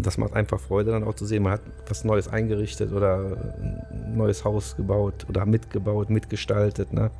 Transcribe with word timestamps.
Und 0.00 0.06
das 0.06 0.16
macht 0.16 0.32
einfach 0.32 0.58
Freude, 0.58 0.92
dann 0.92 1.04
auch 1.04 1.12
zu 1.12 1.26
sehen, 1.26 1.42
man 1.42 1.52
hat 1.52 1.60
was 1.86 2.04
Neues 2.04 2.26
eingerichtet 2.26 2.90
oder 2.90 3.36
ein 3.60 4.16
neues 4.16 4.46
Haus 4.46 4.74
gebaut 4.74 5.26
oder 5.28 5.44
mitgebaut, 5.44 6.08
mitgestaltet. 6.08 6.94
Ne? 6.94 7.10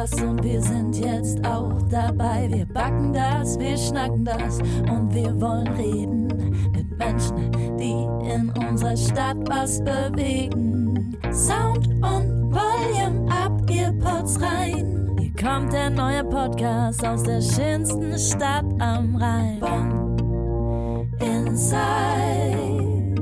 Podcasts 0.00 0.22
und 0.22 0.42
wir 0.42 0.62
sind 0.62 0.96
jetzt 0.96 1.44
auch 1.46 1.76
dabei. 1.90 2.48
Wir 2.50 2.64
backen 2.66 3.12
das, 3.12 3.58
wir 3.58 3.76
schnacken 3.76 4.24
das 4.24 4.58
und 4.58 5.12
wir 5.12 5.38
wollen 5.40 5.68
reden 5.68 6.26
mit 6.72 6.98
Menschen, 6.98 7.52
die 7.76 8.06
in 8.32 8.50
unserer 8.66 8.96
Stadt 8.96 9.36
was 9.48 9.78
bewegen. 9.80 11.16
Sound 11.30 11.86
und 11.88 12.50
Volume 12.50 13.30
ab, 13.30 13.60
ihr 13.70 13.92
Pods 13.98 14.40
rein. 14.40 15.16
Hier 15.18 15.32
kommt 15.34 15.72
der 15.72 15.90
neue 15.90 16.24
Podcast 16.24 17.04
aus 17.04 17.22
der 17.22 17.42
schönsten 17.42 18.18
Stadt 18.18 18.64
am 18.78 19.16
Rhein. 19.16 19.60
Bonn, 19.60 21.10
Inside, 21.20 23.14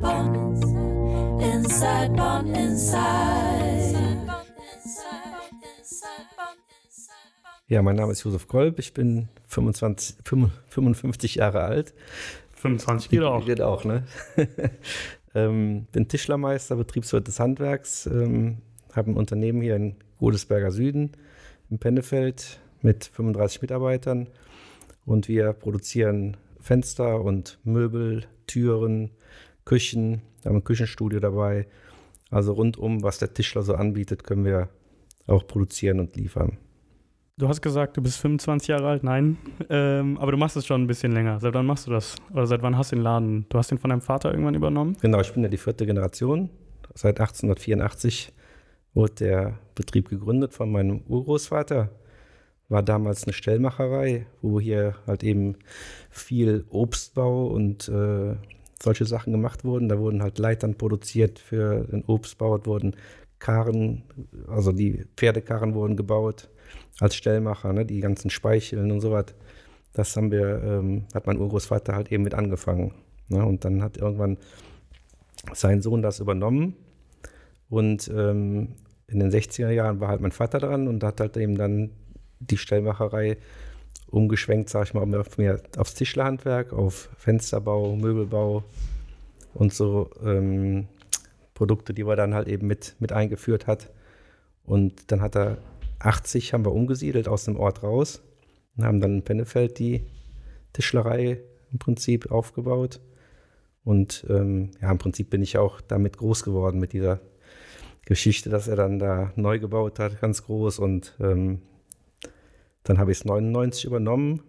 Bonn, 0.00 1.40
Inside, 1.40 2.12
Bonn, 2.16 2.46
Inside. 2.54 3.41
Ja, 7.72 7.80
mein 7.80 7.96
Name 7.96 8.12
ist 8.12 8.22
Josef 8.22 8.48
Kolb, 8.48 8.78
ich 8.78 8.92
bin 8.92 9.30
25, 9.46 10.16
55 10.26 11.36
Jahre 11.36 11.62
alt. 11.62 11.94
25 12.56 13.08
geht 13.08 13.22
auch. 13.22 13.46
Geht 13.46 13.62
auch, 13.62 13.86
ne? 13.86 14.04
ähm, 15.34 15.86
bin 15.90 16.06
Tischlermeister, 16.06 16.76
Betriebswirt 16.76 17.28
des 17.28 17.40
Handwerks, 17.40 18.04
ähm, 18.04 18.58
habe 18.92 19.10
ein 19.10 19.16
Unternehmen 19.16 19.62
hier 19.62 19.76
in 19.76 19.96
Godesberger 20.18 20.70
Süden 20.70 21.12
im 21.70 21.78
Pennefeld 21.78 22.60
mit 22.82 23.06
35 23.06 23.62
Mitarbeitern 23.62 24.28
und 25.06 25.28
wir 25.28 25.54
produzieren 25.54 26.36
Fenster 26.60 27.22
und 27.22 27.58
Möbel, 27.64 28.26
Türen, 28.46 29.12
Küchen, 29.64 30.20
wir 30.42 30.50
haben 30.50 30.56
ein 30.56 30.64
Küchenstudio 30.64 31.20
dabei. 31.20 31.66
Also 32.30 32.52
rundum, 32.52 33.02
was 33.02 33.18
der 33.18 33.32
Tischler 33.32 33.62
so 33.62 33.76
anbietet, 33.76 34.24
können 34.24 34.44
wir 34.44 34.68
auch 35.26 35.46
produzieren 35.46 36.00
und 36.00 36.16
liefern. 36.16 36.58
Du 37.38 37.48
hast 37.48 37.62
gesagt, 37.62 37.96
du 37.96 38.02
bist 38.02 38.18
25 38.18 38.68
Jahre 38.68 38.88
alt. 38.88 39.04
Nein, 39.04 39.38
ähm, 39.70 40.18
aber 40.18 40.32
du 40.32 40.36
machst 40.38 40.54
es 40.56 40.66
schon 40.66 40.82
ein 40.82 40.86
bisschen 40.86 41.12
länger. 41.12 41.40
Seit 41.40 41.54
wann 41.54 41.64
machst 41.64 41.86
du 41.86 41.90
das? 41.90 42.16
Oder 42.30 42.46
seit 42.46 42.62
wann 42.62 42.76
hast 42.76 42.92
du 42.92 42.96
den 42.96 43.02
Laden? 43.02 43.46
Du 43.48 43.56
hast 43.56 43.70
den 43.70 43.78
von 43.78 43.88
deinem 43.88 44.02
Vater 44.02 44.30
irgendwann 44.30 44.54
übernommen? 44.54 44.98
Genau, 45.00 45.18
ich 45.20 45.32
bin 45.32 45.42
ja 45.42 45.48
die 45.48 45.56
vierte 45.56 45.86
Generation. 45.86 46.50
Seit 46.94 47.20
1884 47.20 48.34
wurde 48.92 49.14
der 49.14 49.58
Betrieb 49.74 50.10
gegründet 50.10 50.52
von 50.52 50.70
meinem 50.70 51.00
Urgroßvater. 51.08 51.88
War 52.68 52.82
damals 52.82 53.24
eine 53.24 53.32
Stellmacherei, 53.32 54.26
wo 54.42 54.60
hier 54.60 54.96
halt 55.06 55.24
eben 55.24 55.56
viel 56.10 56.66
Obstbau 56.68 57.46
und 57.46 57.88
äh, 57.88 58.36
solche 58.82 59.06
Sachen 59.06 59.32
gemacht 59.32 59.64
wurden. 59.64 59.88
Da 59.88 59.98
wurden 59.98 60.22
halt 60.22 60.38
Leitern 60.38 60.74
produziert 60.74 61.38
für 61.38 61.84
den 61.84 62.04
Obstbau, 62.04 62.64
wurden 62.66 62.94
Karren, 63.38 64.02
also 64.48 64.70
die 64.70 65.06
Pferdekarren 65.16 65.74
wurden 65.74 65.96
gebaut 65.96 66.50
als 67.00 67.16
Stellmacher, 67.16 67.72
ne, 67.72 67.84
die 67.84 68.00
ganzen 68.00 68.30
Speicheln 68.30 68.90
und 68.90 69.00
so 69.00 69.12
was. 69.12 69.26
Das 69.92 70.16
haben 70.16 70.30
wir, 70.30 70.62
ähm, 70.62 71.04
hat 71.14 71.26
mein 71.26 71.38
Urgroßvater 71.38 71.94
halt 71.94 72.10
eben 72.12 72.24
mit 72.24 72.34
angefangen. 72.34 72.94
Ne, 73.28 73.44
und 73.44 73.64
dann 73.64 73.82
hat 73.82 73.96
irgendwann 73.96 74.38
sein 75.52 75.82
Sohn 75.82 76.02
das 76.02 76.20
übernommen. 76.20 76.76
Und 77.68 78.08
ähm, 78.08 78.74
in 79.06 79.20
den 79.20 79.30
60er 79.30 79.70
Jahren 79.70 80.00
war 80.00 80.08
halt 80.08 80.20
mein 80.20 80.32
Vater 80.32 80.58
dran 80.58 80.88
und 80.88 81.02
hat 81.04 81.20
halt 81.20 81.36
eben 81.36 81.56
dann 81.56 81.90
die 82.40 82.56
Stellmacherei 82.56 83.36
umgeschwenkt, 84.10 84.68
sag 84.68 84.88
ich 84.88 84.94
mal, 84.94 85.06
mehr 85.06 85.60
aufs 85.76 85.94
Tischlerhandwerk, 85.94 86.72
auf 86.72 87.08
Fensterbau, 87.16 87.96
Möbelbau 87.96 88.64
und 89.54 89.72
so 89.72 90.10
ähm, 90.24 90.86
Produkte, 91.54 91.94
die 91.94 92.02
er 92.02 92.16
dann 92.16 92.34
halt 92.34 92.48
eben 92.48 92.66
mit, 92.66 92.94
mit 92.98 93.12
eingeführt 93.12 93.66
hat. 93.66 93.90
Und 94.64 95.10
dann 95.10 95.22
hat 95.22 95.36
er 95.36 95.58
80 96.06 96.52
haben 96.52 96.64
wir 96.64 96.72
umgesiedelt 96.72 97.28
aus 97.28 97.44
dem 97.44 97.56
Ort 97.56 97.82
raus 97.82 98.22
und 98.76 98.84
haben 98.84 99.00
dann 99.00 99.16
in 99.16 99.22
Pennefeld 99.22 99.78
die 99.78 100.04
Tischlerei 100.72 101.40
im 101.70 101.78
Prinzip 101.78 102.30
aufgebaut. 102.30 103.00
Und 103.84 104.24
ähm, 104.28 104.70
ja, 104.80 104.90
im 104.90 104.98
Prinzip 104.98 105.30
bin 105.30 105.42
ich 105.42 105.58
auch 105.58 105.80
damit 105.80 106.16
groß 106.18 106.44
geworden 106.44 106.78
mit 106.78 106.92
dieser 106.92 107.20
Geschichte, 108.04 108.50
dass 108.50 108.68
er 108.68 108.76
dann 108.76 108.98
da 108.98 109.32
neu 109.36 109.58
gebaut 109.58 109.98
hat, 109.98 110.20
ganz 110.20 110.44
groß. 110.44 110.78
Und 110.78 111.16
ähm, 111.20 111.62
dann 112.84 112.98
habe 112.98 113.12
ich 113.12 113.18
es 113.18 113.24
99 113.24 113.84
übernommen 113.84 114.42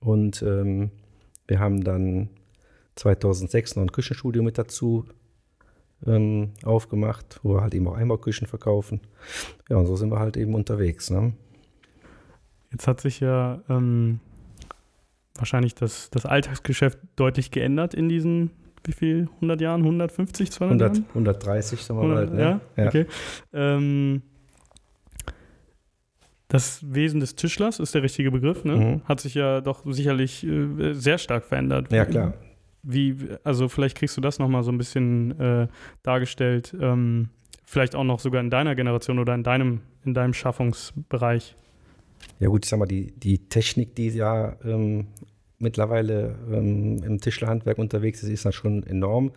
und 0.00 0.42
ähm, 0.42 0.90
wir 1.46 1.58
haben 1.58 1.84
dann 1.84 2.30
2006 2.96 3.76
noch 3.76 3.82
ein 3.82 3.92
Küchenstudio 3.92 4.42
mit 4.42 4.58
dazu 4.58 5.04
ähm, 6.06 6.50
aufgemacht, 6.64 7.40
wo 7.42 7.54
wir 7.54 7.62
halt 7.62 7.74
eben 7.74 7.86
auch 7.88 7.96
Einbauküchen 7.96 8.46
verkaufen. 8.46 9.00
Ja, 9.68 9.76
und 9.76 9.86
so 9.86 9.96
sind 9.96 10.10
wir 10.10 10.18
halt 10.18 10.36
eben 10.36 10.54
unterwegs. 10.54 11.10
Ne? 11.10 11.32
Jetzt 12.70 12.88
hat 12.88 13.00
sich 13.00 13.20
ja 13.20 13.62
ähm, 13.68 14.20
wahrscheinlich 15.36 15.74
das, 15.74 16.10
das 16.10 16.26
Alltagsgeschäft 16.26 16.98
deutlich 17.16 17.50
geändert 17.50 17.94
in 17.94 18.08
diesen, 18.08 18.50
wie 18.84 18.92
viel, 18.92 19.28
100 19.36 19.60
Jahren, 19.60 19.82
150, 19.82 20.50
200 20.50 20.90
100, 20.90 20.96
Jahren? 20.96 21.08
130, 21.10 21.80
sagen 21.82 22.00
wir 22.00 22.04
100, 22.04 22.30
mal. 22.30 22.36
Ne? 22.36 22.42
ja, 22.42 22.82
Ja. 22.82 22.88
okay. 22.88 23.06
Ähm, 23.52 24.22
das 26.48 26.84
Wesen 26.92 27.20
des 27.20 27.34
Tischlers 27.34 27.78
ist 27.78 27.94
der 27.94 28.02
richtige 28.02 28.30
Begriff, 28.30 28.62
ne? 28.64 28.76
Mhm. 28.76 29.02
Hat 29.06 29.20
sich 29.20 29.34
ja 29.34 29.62
doch 29.62 29.84
sicherlich 29.86 30.46
äh, 30.46 30.92
sehr 30.92 31.16
stark 31.16 31.46
verändert. 31.46 31.90
Ja, 31.90 32.04
klar. 32.04 32.34
Wie, 32.82 33.16
also 33.44 33.68
vielleicht 33.68 33.96
kriegst 33.96 34.16
du 34.16 34.20
das 34.20 34.38
nochmal 34.38 34.64
so 34.64 34.72
ein 34.72 34.78
bisschen 34.78 35.38
äh, 35.38 35.68
dargestellt, 36.02 36.74
ähm, 36.80 37.28
vielleicht 37.64 37.94
auch 37.94 38.04
noch 38.04 38.18
sogar 38.18 38.40
in 38.40 38.50
deiner 38.50 38.74
Generation 38.74 39.18
oder 39.18 39.34
in 39.34 39.44
deinem, 39.44 39.80
in 40.04 40.14
deinem 40.14 40.34
Schaffungsbereich. 40.34 41.56
Ja 42.40 42.48
gut, 42.48 42.64
ich 42.64 42.70
sag 42.70 42.78
mal, 42.78 42.86
die, 42.86 43.12
die 43.12 43.38
Technik, 43.48 43.94
die 43.94 44.08
ja 44.08 44.56
ähm, 44.64 45.06
mittlerweile 45.62 46.34
ähm, 46.52 47.02
im 47.04 47.20
Tischlerhandwerk 47.20 47.78
unterwegs 47.78 48.22
ist, 48.22 48.28
ist 48.28 48.44
dann 48.44 48.52
schon 48.52 48.82
enorm. 48.82 49.30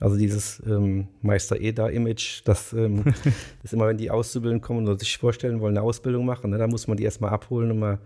Also 0.00 0.16
dieses 0.16 0.60
ähm, 0.66 1.06
Meister 1.22 1.60
Eda-Image, 1.60 2.42
das 2.44 2.72
ähm, 2.72 3.04
ist 3.62 3.72
immer, 3.72 3.86
wenn 3.86 3.96
die 3.96 4.10
Auszubildenden 4.10 4.60
kommen 4.60 4.86
und 4.86 4.98
sich 4.98 5.16
vorstellen 5.16 5.60
wollen, 5.60 5.76
eine 5.76 5.86
Ausbildung 5.86 6.26
machen, 6.26 6.50
ne, 6.50 6.58
da 6.58 6.66
muss 6.66 6.88
man 6.88 6.96
die 6.96 7.04
erstmal 7.04 7.30
abholen 7.30 7.70
und 7.70 7.78
mal 7.78 8.00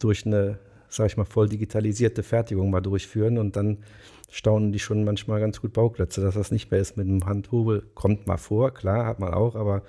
durch 0.00 0.26
eine, 0.26 0.58
sag 0.88 1.06
ich 1.06 1.16
mal, 1.16 1.24
voll 1.24 1.48
digitalisierte 1.48 2.22
Fertigung 2.22 2.70
mal 2.70 2.80
durchführen 2.80 3.38
und 3.38 3.54
dann 3.56 3.78
staunen 4.34 4.72
die 4.72 4.80
schon 4.80 5.04
manchmal 5.04 5.38
ganz 5.38 5.60
gut 5.60 5.72
Bauklötze, 5.72 6.20
dass 6.20 6.34
das 6.34 6.50
nicht 6.50 6.72
mehr 6.72 6.80
ist 6.80 6.96
mit 6.96 7.06
einem 7.06 7.24
Handhobel. 7.24 7.88
Kommt 7.94 8.26
mal 8.26 8.36
vor, 8.36 8.74
klar, 8.74 9.06
hat 9.06 9.20
man 9.20 9.32
auch, 9.32 9.54
aber 9.54 9.82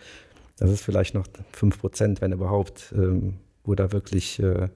das 0.57 0.69
ist 0.69 0.81
vielleicht 0.81 1.15
noch 1.15 1.25
5%, 1.59 2.21
wenn 2.21 2.31
überhaupt, 2.31 2.93
ähm, 2.95 3.37
wo 3.63 3.73
da 3.73 3.91
wirklich 3.91 4.37
äh, 4.37 4.69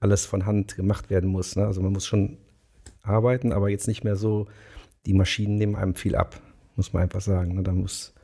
alles 0.00 0.26
von 0.26 0.46
Hand 0.46 0.74
gemacht 0.74 1.10
werden 1.10 1.30
muss. 1.30 1.54
Ne? 1.54 1.64
Also 1.64 1.80
man 1.80 1.92
muss 1.92 2.06
schon 2.06 2.38
arbeiten, 3.02 3.52
aber 3.52 3.68
jetzt 3.68 3.86
nicht 3.86 4.02
mehr 4.02 4.16
so, 4.16 4.48
die 5.06 5.14
Maschinen 5.14 5.58
nehmen 5.58 5.76
einem 5.76 5.94
viel 5.94 6.16
ab, 6.16 6.40
muss 6.74 6.92
man 6.92 7.04
einfach 7.04 7.20
sagen. 7.20 7.54
Ne? 7.54 7.62
Da 7.62 7.70
muss, 7.70 8.14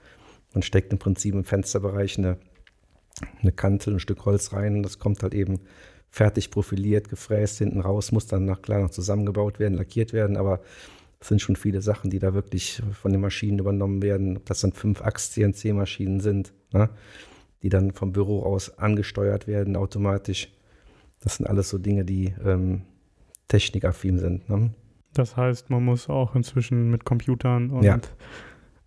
man 0.55 0.63
steckt 0.63 0.93
im 0.93 0.99
Prinzip 0.99 1.35
im 1.35 1.45
Fensterbereich 1.45 2.19
eine, 2.19 2.37
eine 3.41 3.53
Kantel, 3.53 3.95
ein 3.95 4.01
Stück 4.01 4.25
Holz 4.25 4.53
rein, 4.53 4.83
das 4.83 4.99
kommt 4.99 5.23
halt 5.23 5.35
eben 5.35 5.61
fertig 6.15 6.53
profiliert, 6.53 7.09
gefräst 7.09 7.59
hinten 7.59 7.81
raus, 7.81 8.13
muss 8.13 8.29
dann 8.29 8.45
nach 8.45 8.63
klar 8.63 8.81
noch 8.81 8.91
zusammengebaut 8.91 9.59
werden, 9.59 9.77
lackiert 9.77 10.13
werden, 10.13 10.37
aber 10.37 10.61
es 11.19 11.27
sind 11.27 11.41
schon 11.41 11.57
viele 11.57 11.83
Sachen, 11.83 12.09
die 12.09 12.21
da 12.21 12.35
wirklich 12.35 12.81
von 12.93 13.11
den 13.11 13.21
Maschinen 13.21 13.59
übernommen 13.59 14.01
werden, 14.01 14.37
ob 14.37 14.47
das 14.47 14.61
dann 14.61 14.73
fünf 14.73 15.03
Achs-CNC-Maschinen 15.03 16.21
sind, 16.21 16.53
ne? 16.73 16.89
die 17.65 17.69
dann 17.69 17.91
vom 17.91 18.13
Büro 18.13 18.45
aus 18.45 18.79
angesteuert 18.79 19.49
werden 19.49 19.75
automatisch. 19.75 20.53
Das 21.21 21.35
sind 21.37 21.47
alles 21.49 21.69
so 21.71 21.79
Dinge, 21.79 22.05
die 22.05 22.33
ähm, 22.45 22.83
technikaffin 23.49 24.21
sind. 24.21 24.49
Ne? 24.49 24.71
Das 25.15 25.37
heißt, 25.37 25.69
man 25.69 25.85
muss 25.85 26.09
auch 26.09 26.37
inzwischen 26.37 26.93
mit 26.93 27.05
Computern 27.05 27.71
und 27.71 27.83
Ja. 27.83 27.99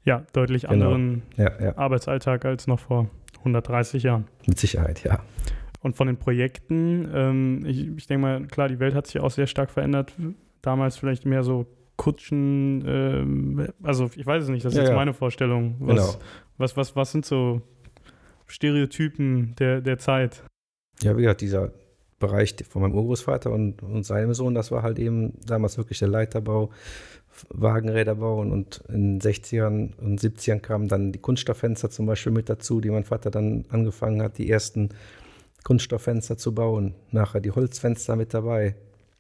ja, 0.06 0.24
deutlich 0.32 0.62
Genau. 0.62 0.72
anderen 0.92 1.24
Ja, 1.36 1.52
ja, 1.62 1.78
Arbeitsalltag 1.78 2.46
als 2.46 2.68
noch 2.68 2.80
vor 2.80 3.10
130 3.40 4.04
Jahren. 4.04 4.28
mit 4.46 4.58
Sicherheit, 4.58 5.04
ja. 5.04 5.20
Und 5.80 5.96
von 5.96 6.08
den 6.08 6.18
Projekten, 6.18 7.10
ähm, 7.14 7.64
ich, 7.66 7.88
ich 7.96 8.08
denke 8.08 8.22
mal, 8.22 8.48
klar, 8.48 8.68
die 8.68 8.80
Welt 8.80 8.96
hat 8.96 9.08
sich 9.08 9.22
auch 9.22 9.32
sehr 9.32 9.48
stark 9.48 9.70
verändert. 9.72 10.14
Damals 10.62 10.98
vielleicht 10.98 11.26
mehr 11.26 11.44
so 11.44 11.66
Kutschen, 11.98 12.84
ähm, 12.88 13.68
also 13.84 14.10
ich 14.16 14.26
weiß 14.26 14.44
es 14.44 14.50
nicht, 14.50 14.66
das 14.66 14.74
ist 14.74 14.78
Ja, 14.78 14.84
jetzt 14.84 14.90
ja. 14.92 14.96
meine 14.96 15.14
Vorstellung. 15.14 15.76
Was, 15.80 15.96
Genau. 15.96 16.26
was, 16.58 16.78
was, 16.78 16.96
was 16.96 17.12
sind 17.12 17.26
so 17.26 17.62
Stereotypen 18.48 19.56
der, 19.60 19.82
der 19.82 19.98
Zeit? 20.00 20.44
Ja, 21.02 21.16
wie 21.18 21.22
gesagt, 21.22 21.42
dieser 21.42 21.72
Bereich 22.20 22.56
von 22.68 22.82
meinem 22.82 22.96
Urgroßvater 22.96 23.52
und, 23.52 23.84
und 23.84 24.04
seinem 24.04 24.34
Sohn, 24.34 24.56
das 24.56 24.72
war 24.72 24.82
halt 24.82 24.98
eben 24.98 25.34
damals 25.46 25.78
wirklich 25.78 26.00
der 26.00 26.08
Leiterbau, 26.08 26.72
Wagenräder 27.50 28.16
bauen 28.16 28.52
und 28.52 28.82
in 28.90 29.20
den 29.20 29.22
60ern 29.22 29.96
und 30.00 30.20
70ern 30.20 30.60
kamen 30.60 30.88
dann 30.88 31.12
die 31.12 31.20
Kunststofffenster 31.20 31.92
zum 31.92 32.08
Beispiel 32.08 32.32
mit 32.32 32.50
dazu, 32.50 32.82
die 32.82 32.90
mein 32.90 33.04
Vater 33.04 33.30
dann 33.30 33.66
angefangen 33.70 34.24
hat, 34.24 34.40
die 34.40 34.50
ersten 34.50 34.90
Kunststofffenster 35.68 36.38
zu 36.38 36.56
bauen. 36.56 36.96
Nachher 37.12 37.42
die 37.42 37.52
Holzfenster 37.52 38.16
mit 38.16 38.34
dabei. 38.34 38.76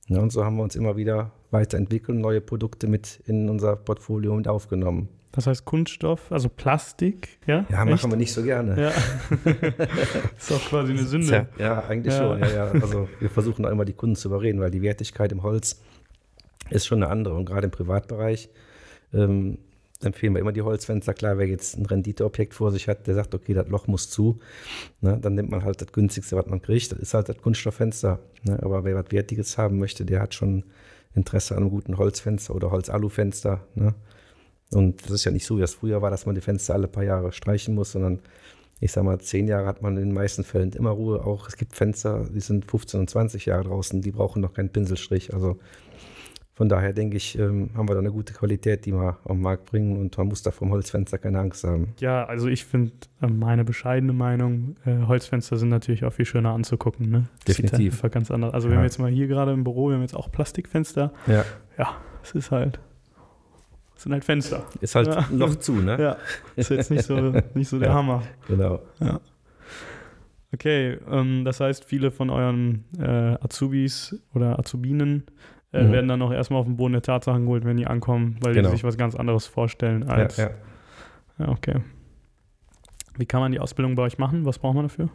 Ja, 0.07 0.19
und 0.21 0.31
so 0.31 0.45
haben 0.45 0.55
wir 0.55 0.63
uns 0.63 0.77
immer 0.77 0.95
wieder 0.95 1.31
weiterentwickelt, 1.51 2.17
neue 2.17 2.39
Produkte 2.39 2.87
mit 2.87 3.21
in 3.25 3.49
unser 3.49 3.75
Portfolio 3.75 4.33
mit 4.33 4.47
aufgenommen. 4.47 5.09
Das 5.33 5.45
heißt 5.45 5.65
Kunststoff, 5.65 6.31
also 6.31 6.47
Plastik, 6.47 7.37
ja? 7.47 7.65
Ja, 7.69 7.81
Echt? 7.83 7.91
machen 7.91 8.11
wir 8.11 8.17
nicht 8.17 8.31
so 8.31 8.43
gerne. 8.43 8.81
Ja. 8.81 8.89
ist 10.37 10.53
auch 10.53 10.61
quasi 10.69 10.93
eine 10.93 11.03
Sünde. 11.03 11.49
Ja, 11.59 11.83
eigentlich 11.83 12.13
Ja. 12.13 12.19
schon. 12.19 12.39
Ja, 12.39 12.47
ja. 12.47 12.71
Also 12.81 13.09
wir 13.19 13.29
versuchen 13.29 13.65
auch 13.65 13.69
immer 13.69 13.83
die 13.83 13.91
Kunden 13.91 14.15
zu 14.15 14.29
überreden, 14.29 14.61
weil 14.61 14.71
die 14.71 14.81
Wertigkeit 14.81 15.33
im 15.33 15.43
Holz 15.43 15.81
ist 16.69 16.85
schon 16.87 17.03
eine 17.03 17.11
andere. 17.11 17.33
Und 17.35 17.43
gerade 17.43 17.65
im 17.65 17.71
Privatbereich 17.71 18.47
ähm, 19.13 19.57
empfehlen 20.01 20.33
wir 20.33 20.41
immer 20.41 20.51
die 20.51 20.61
Holzfenster. 20.61 21.13
Klar, 21.13 21.37
wer 21.37 21.47
jetzt 21.47 21.77
ein 21.77 21.85
Renditeobjekt 21.85 22.53
vor 22.53 22.71
sich 22.71 22.87
hat, 22.87 23.07
der 23.07 23.15
sagt, 23.15 23.33
okay, 23.33 23.53
das 23.53 23.67
Loch 23.67 23.87
muss 23.87 24.09
zu, 24.09 24.39
ne, 25.01 25.17
dann 25.19 25.35
nimmt 25.35 25.49
man 25.49 25.63
halt 25.63 25.81
das 25.81 25.91
günstigste, 25.91 26.35
was 26.35 26.45
man 26.47 26.61
kriegt. 26.61 26.91
Das 26.91 26.99
ist 26.99 27.13
halt 27.13 27.29
das 27.29 27.37
Kunststofffenster. 27.37 28.19
Ne? 28.43 28.59
Aber 28.61 28.83
wer 28.83 28.95
was 28.95 29.11
Wertiges 29.11 29.57
haben 29.57 29.79
möchte, 29.79 30.05
der 30.05 30.21
hat 30.21 30.33
schon 30.33 30.63
Interesse 31.15 31.55
an 31.55 31.63
einem 31.63 31.71
guten 31.71 31.97
Holzfenster 31.97 32.53
oder 32.55 32.71
Holzalufenster. 32.71 33.61
Ne? 33.75 33.95
Und 34.71 35.03
das 35.03 35.11
ist 35.11 35.25
ja 35.25 35.31
nicht 35.31 35.45
so, 35.45 35.57
wie 35.57 35.61
das 35.61 35.73
früher 35.73 36.01
war, 36.01 36.11
dass 36.11 36.25
man 36.25 36.35
die 36.35 36.41
Fenster 36.41 36.73
alle 36.73 36.87
paar 36.87 37.03
Jahre 37.03 37.31
streichen 37.31 37.73
muss, 37.73 37.93
sondern 37.93 38.19
ich 38.79 38.91
sag 38.91 39.03
mal, 39.03 39.19
zehn 39.19 39.47
Jahre 39.47 39.65
hat 39.65 39.81
man 39.81 39.97
in 39.97 40.09
den 40.09 40.13
meisten 40.13 40.43
Fällen 40.43 40.71
immer 40.73 40.91
Ruhe. 40.91 41.25
Auch 41.25 41.47
es 41.47 41.57
gibt 41.57 41.75
Fenster, 41.75 42.27
die 42.31 42.39
sind 42.39 42.69
15 42.69 42.99
und 42.99 43.09
20 43.09 43.47
Jahre 43.47 43.63
draußen, 43.63 44.01
die 44.01 44.11
brauchen 44.11 44.41
noch 44.41 44.53
keinen 44.53 44.69
Pinselstrich. 44.69 45.33
Also 45.33 45.57
von 46.57 46.69
daher 46.69 46.91
denke 46.91 47.17
ich, 47.17 47.37
ähm, 47.37 47.69
haben 47.75 47.87
wir 47.87 47.93
da 47.93 47.99
eine 47.99 48.11
gute 48.11 48.33
Qualität, 48.33 48.85
die 48.87 48.91
wir 48.91 49.17
auf 49.23 49.31
den 49.31 49.41
Markt 49.41 49.65
bringen 49.65 49.95
und 49.95 50.17
man 50.17 50.27
muss 50.27 50.41
da 50.41 50.49
vom 50.49 50.71
Holzfenster 50.71 51.19
keine 51.19 51.37
Angst 51.39 51.63
haben. 51.63 51.93
Ja, 51.99 52.25
also 52.25 52.47
ich 52.47 52.65
finde, 52.65 52.93
äh, 53.21 53.27
meine 53.27 53.63
bescheidene 53.63 54.11
Meinung, 54.11 54.75
äh, 54.83 55.05
Holzfenster 55.05 55.57
sind 55.57 55.69
natürlich 55.69 56.03
auch 56.03 56.13
viel 56.13 56.25
schöner 56.25 56.53
anzugucken. 56.53 57.11
Ne? 57.11 57.27
Das 57.45 57.57
sieht 57.57 57.65
Definitiv. 57.65 57.93
einfach 57.93 58.09
ganz 58.09 58.31
anders. 58.31 58.55
Also 58.55 58.69
wir 58.69 58.73
Ja. 58.73 58.77
haben 58.79 58.85
jetzt 58.85 58.97
mal 58.97 59.11
hier 59.11 59.27
gerade 59.27 59.53
im 59.53 59.63
Büro, 59.63 59.89
wir 59.89 59.95
haben 59.97 60.01
jetzt 60.01 60.15
auch 60.15 60.31
Plastikfenster. 60.31 61.13
Ja, 61.27 61.45
Ja, 61.77 61.95
es 62.23 62.31
ist 62.31 62.49
halt, 62.49 62.79
es 63.95 64.01
sind 64.01 64.13
halt 64.13 64.25
Fenster. 64.25 64.63
ist 64.81 64.95
halt 64.95 65.09
Ja. 65.09 65.27
ein 65.29 65.37
Loch 65.37 65.57
zu, 65.57 65.73
ne? 65.73 66.01
Ja, 66.01 66.17
ist 66.55 66.71
jetzt 66.71 66.89
nicht 66.89 67.03
so, 67.03 67.15
nicht 67.53 67.69
so 67.69 67.77
der 67.77 67.89
Ja. 67.89 67.93
Hammer. 67.93 68.23
Genau. 68.47 68.81
Okay, 70.53 70.97
ähm, 71.11 71.43
das 71.45 71.59
heißt, 71.59 71.83
viele 71.85 72.09
von 72.09 72.29
euren 72.29 72.85
äh, 72.97 73.03
Azubis 73.43 74.19
oder 74.33 74.57
Azubinen 74.57 75.23
äh, 75.73 75.83
Mhm. 75.83 75.91
werden 75.91 76.07
dann 76.07 76.21
auch 76.21 76.31
erstmal 76.31 76.59
auf 76.61 76.65
den 76.65 76.77
Boden 76.77 76.93
der 76.93 77.01
Tatsachen 77.01 77.43
geholt, 77.45 77.65
wenn 77.65 77.77
die 77.77 77.87
ankommen, 77.87 78.37
weil 78.41 78.53
Genau. 78.53 78.69
die 78.69 78.75
sich 78.75 78.83
was 78.83 78.97
ganz 78.97 79.15
anderes 79.15 79.45
vorstellen 79.47 80.03
Ja, 80.03 80.13
als. 80.13 80.37
ja. 80.37 80.49
Ja, 81.39 81.49
okay. 81.49 81.81
Wie 83.17 83.25
kann 83.25 83.41
man 83.41 83.51
die 83.51 83.59
Ausbildung 83.59 83.95
bei 83.95 84.03
euch 84.03 84.17
machen? 84.17 84.45
Was 84.45 84.59
braucht 84.59 84.75
man 84.75 84.83
dafür? 84.85 85.09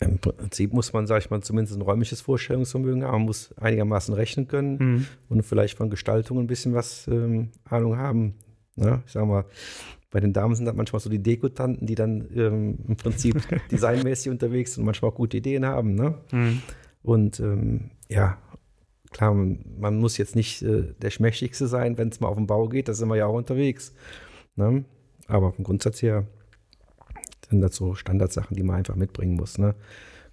Im 0.00 0.18
Prinzip 0.18 0.72
muss 0.72 0.92
man, 0.92 1.06
sag 1.08 1.18
ich 1.22 1.30
mal, 1.30 1.40
zumindest 1.42 1.76
ein 1.76 1.82
räumliches 1.82 2.20
Vorstellungsvermögen 2.20 3.02
haben. 3.04 3.12
Man 3.18 3.22
muss 3.26 3.52
einigermaßen 3.58 4.14
rechnen 4.14 4.46
können. 4.46 4.76
Mhm. 4.78 5.06
und 5.28 5.42
vielleicht 5.42 5.76
von 5.76 5.90
Gestaltung 5.90 6.38
ein 6.38 6.46
bisschen 6.46 6.72
was 6.74 7.08
ähm, 7.08 7.50
Ahnung 7.64 7.96
haben. 7.96 8.34
Ne? 8.76 9.02
Ich 9.06 9.12
sag 9.12 9.26
mal, 9.26 9.44
bei 10.10 10.20
den 10.20 10.32
Damen 10.32 10.54
sind 10.54 10.66
das 10.66 10.74
manchmal 10.76 11.00
so 11.00 11.10
die 11.10 11.18
Dekotanten, 11.22 11.84
die 11.86 11.96
dann 11.96 12.28
ähm, 12.34 12.78
im 12.86 12.96
Prinzip 12.96 13.36
designmäßig 13.72 14.30
unterwegs 14.30 14.74
sind 14.74 14.82
und 14.82 14.86
manchmal 14.86 15.10
auch 15.10 15.16
gute 15.16 15.36
Ideen 15.38 15.66
haben. 15.66 15.94
Ne? 15.96 16.14
Mhm. 16.30 16.62
Und 17.02 17.40
ähm, 17.40 17.90
ja, 18.08 18.38
klar, 19.10 19.34
man, 19.34 19.64
man 19.78 19.98
muss 19.98 20.18
jetzt 20.18 20.36
nicht 20.36 20.62
äh, 20.62 20.94
der 21.00 21.10
Schmächtigste 21.10 21.66
sein, 21.66 21.98
wenn 21.98 22.08
es 22.08 22.20
mal 22.20 22.28
auf 22.28 22.36
den 22.36 22.46
Bau 22.46 22.68
geht, 22.68 22.88
da 22.88 22.94
sind 22.94 23.08
wir 23.08 23.16
ja 23.16 23.26
auch 23.26 23.34
unterwegs. 23.34 23.92
Ne? 24.56 24.84
Aber 25.26 25.52
vom 25.52 25.64
Grundsatz 25.64 26.02
her 26.02 26.26
sind 27.48 27.60
das 27.60 27.76
so 27.76 27.94
Standardsachen, 27.94 28.56
die 28.56 28.62
man 28.62 28.76
einfach 28.76 28.96
mitbringen 28.96 29.36
muss. 29.36 29.58
Ne? 29.58 29.74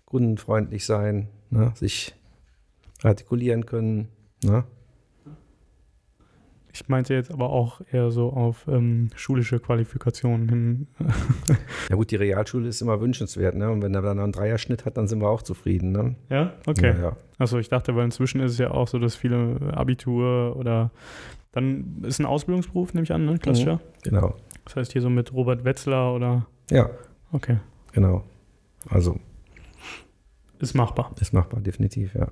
Kundenfreundlich 0.06 0.86
sein, 0.86 1.30
ne? 1.50 1.74
sich 1.76 2.16
artikulieren 3.04 3.66
können. 3.66 4.10
Ne? 4.44 4.64
Ich 6.78 6.90
meinte 6.90 7.14
jetzt 7.14 7.32
aber 7.32 7.52
auch 7.52 7.80
eher 7.94 8.12
so 8.12 8.34
auf 8.34 8.68
ähm, 8.68 9.08
schulische 9.16 9.62
Qualifikationen 9.62 10.50
hin. 10.50 10.88
Ja 11.90 11.96
gut, 11.96 12.12
die 12.12 12.18
Realschule 12.18 12.68
ist 12.68 12.82
immer 12.82 13.00
wünschenswert, 13.00 13.56
ne? 13.56 13.70
Und 13.72 13.82
wenn 13.82 13.94
er 13.96 14.02
dann 14.02 14.20
einen 14.20 14.34
Dreierschnitt 14.34 14.84
hat, 14.86 14.98
dann 14.98 15.08
sind 15.08 15.22
wir 15.22 15.30
auch 15.30 15.42
zufrieden, 15.42 15.92
ne? 15.94 16.16
ja? 16.30 16.54
Okay. 16.66 16.94
Ja, 16.98 17.02
ja. 17.02 17.18
Achso, 17.38 17.60
ich 17.60 17.70
dachte, 17.70 17.96
weil 17.96 18.04
inzwischen 18.04 18.42
ist 18.42 18.52
es 18.54 18.58
ja 18.58 18.72
auch 18.72 18.88
so, 18.90 19.00
dass 19.00 19.16
viele 19.16 19.72
Abitur 19.74 20.58
oder 20.58 20.92
dann 21.54 22.04
ist 22.04 22.20
ein 22.20 22.26
Ausbildungsberuf, 22.26 22.94
nehme 22.94 23.04
ich 23.06 23.14
an, 23.14 23.24
ne? 23.26 23.38
Klassischer. 23.40 23.80
Genau. 24.04 24.36
Das 24.66 24.76
heißt 24.76 24.92
hier 24.92 25.02
so 25.02 25.10
mit 25.10 25.32
Robert 25.34 25.64
Wetzler 25.64 26.14
oder. 26.14 26.46
Ja, 26.72 26.90
Okay. 27.32 27.58
genau. 27.94 28.24
Also 28.90 29.18
Ist 30.60 30.74
machbar. 30.74 31.12
ist 31.22 31.32
machbar, 31.34 31.62
definitiv, 31.62 32.16
ja. 32.16 32.28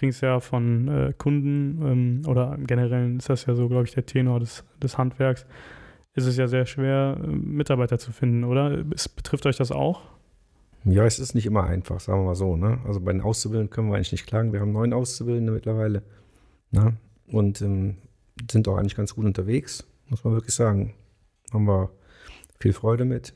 Kriegen 0.00 0.10
es 0.10 0.22
ja 0.22 0.40
von 0.40 0.88
äh, 0.88 1.12
Kunden 1.12 1.82
ähm, 1.86 2.22
oder 2.26 2.54
im 2.54 2.66
Generellen 2.66 3.18
ist 3.18 3.28
das 3.28 3.44
ja 3.44 3.54
so, 3.54 3.68
glaube 3.68 3.84
ich, 3.84 3.92
der 3.92 4.06
Tenor 4.06 4.40
des, 4.40 4.64
des 4.82 4.96
Handwerks. 4.96 5.44
Ist 6.14 6.24
es 6.24 6.38
ja 6.38 6.48
sehr 6.48 6.64
schwer, 6.64 7.18
äh, 7.22 7.26
Mitarbeiter 7.26 7.98
zu 7.98 8.10
finden, 8.10 8.44
oder? 8.44 8.82
Es, 8.94 9.10
betrifft 9.10 9.44
euch 9.44 9.58
das 9.58 9.70
auch? 9.70 10.00
Ja, 10.86 11.04
es 11.04 11.18
ist 11.18 11.34
nicht 11.34 11.44
immer 11.44 11.64
einfach, 11.64 12.00
sagen 12.00 12.20
wir 12.20 12.28
mal 12.28 12.34
so, 12.34 12.56
ne? 12.56 12.78
Also 12.86 12.98
bei 12.98 13.12
den 13.12 13.20
Auszubildenden 13.20 13.68
können 13.68 13.90
wir 13.90 13.96
eigentlich 13.96 14.12
nicht 14.12 14.26
klagen. 14.26 14.54
Wir 14.54 14.60
haben 14.60 14.72
neun 14.72 14.94
Auszubildende 14.94 15.52
mittlerweile. 15.52 16.02
Ne? 16.70 16.96
Und 17.26 17.60
ähm, 17.60 17.98
sind 18.50 18.68
auch 18.68 18.78
eigentlich 18.78 18.96
ganz 18.96 19.14
gut 19.14 19.26
unterwegs, 19.26 19.86
muss 20.08 20.24
man 20.24 20.32
wirklich 20.32 20.54
sagen. 20.54 20.94
Haben 21.52 21.66
wir 21.66 21.90
viel 22.58 22.72
Freude 22.72 23.04
mit. 23.04 23.34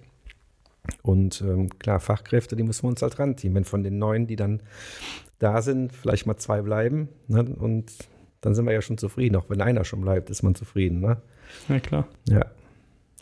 Und 1.02 1.43
ähm, 1.43 1.78
klar, 1.78 2.00
Fachkräfte, 2.00 2.56
die 2.56 2.62
müssen 2.62 2.84
wir 2.84 2.88
uns 2.88 3.02
halt 3.02 3.19
ranziehen. 3.19 3.55
Wenn 3.55 3.64
von 3.64 3.82
den 3.82 3.99
neun, 3.99 4.26
die 4.26 4.37
dann 4.37 4.62
da 5.44 5.61
sind, 5.61 5.93
vielleicht 5.93 6.26
mal 6.26 6.37
zwei 6.38 6.62
bleiben, 6.62 7.08
ne? 7.29 7.44
und 7.44 7.93
dann 8.41 8.55
sind 8.55 8.64
wir 8.64 8.73
ja 8.73 8.82
schon 8.82 8.99
zufrieden. 8.99 9.37
Auch 9.37 9.50
wenn 9.50 9.61
einer 9.61 9.85
schon 9.85 10.00
bleibt, 10.00 10.31
ist 10.31 10.43
man 10.43 10.55
zufrieden. 10.55 11.00
Ne? 11.00 11.19
Ja, 11.69 11.81
klar. 11.81 12.08
Ja. 12.29 12.46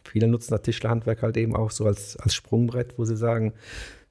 Viele 0.05 0.29
nutzen 0.29 0.53
das 0.53 0.63
Tischlerhandwerk 0.63 1.23
halt 1.23 1.37
eben 1.37 1.57
auch 1.57 1.71
so 1.71 1.85
als, 1.85 2.17
als 2.17 2.35
Sprungbrett, 2.35 2.99
wo 2.99 3.05
sie 3.05 3.17
sagen, 3.17 3.55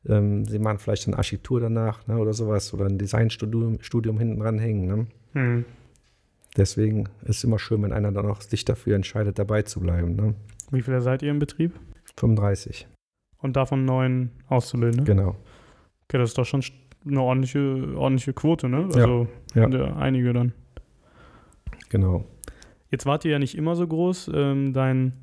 ähm, 0.05 0.45
sie 0.45 0.59
machen 0.59 0.79
vielleicht 0.79 1.07
eine 1.07 1.17
Architektur 1.17 1.61
danach 1.61 2.05
ne, 2.07 2.17
oder 2.17 2.33
sowas 2.33 2.73
oder 2.73 2.85
ein 2.85 2.97
Designstudium 2.97 3.81
Studium 3.81 4.17
hinten 4.19 4.39
dran 4.39 4.59
hängen. 4.59 4.88
Ne? 4.88 5.07
Hm. 5.33 5.65
Deswegen 6.57 7.05
ist 7.24 7.38
es 7.38 7.43
immer 7.43 7.59
schön, 7.59 7.81
wenn 7.83 7.93
einer 7.93 8.12
dann 8.12 8.25
auch 8.25 8.41
sich 8.41 8.65
dafür 8.65 8.95
entscheidet, 8.95 9.39
dabei 9.39 9.62
zu 9.62 9.79
bleiben. 9.79 10.15
Ne? 10.15 10.36
Wie 10.71 10.81
viele 10.81 11.01
seid 11.01 11.24
ihr 11.24 11.31
im 11.31 11.39
Betrieb? 11.39 11.79
35, 12.17 12.88
Und 13.38 13.55
davon 13.55 13.86
neun 13.86 14.31
Auszubildende? 14.47 15.05
genau. 15.05 15.36
Okay, 16.05 16.17
das 16.17 16.31
ist 16.31 16.38
doch 16.38 16.45
schon 16.45 16.62
eine 17.05 17.22
ordentliche, 17.22 17.96
ordentliche 17.98 18.34
Quote, 18.34 18.70
ne? 18.70 18.89
Also 18.93 19.27
ja. 19.55 19.67
ja 19.70 19.96
einige 19.98 20.34
dann. 20.34 20.53
Genau. 21.89 22.25
Jetzt 22.89 23.05
wart 23.05 23.25
ihr 23.25 23.31
ja 23.31 23.39
nicht 23.39 23.58
immer 23.58 23.75
so 23.75 23.88
groß. 23.88 24.31
Ähm, 24.34 24.74
dein 24.74 25.13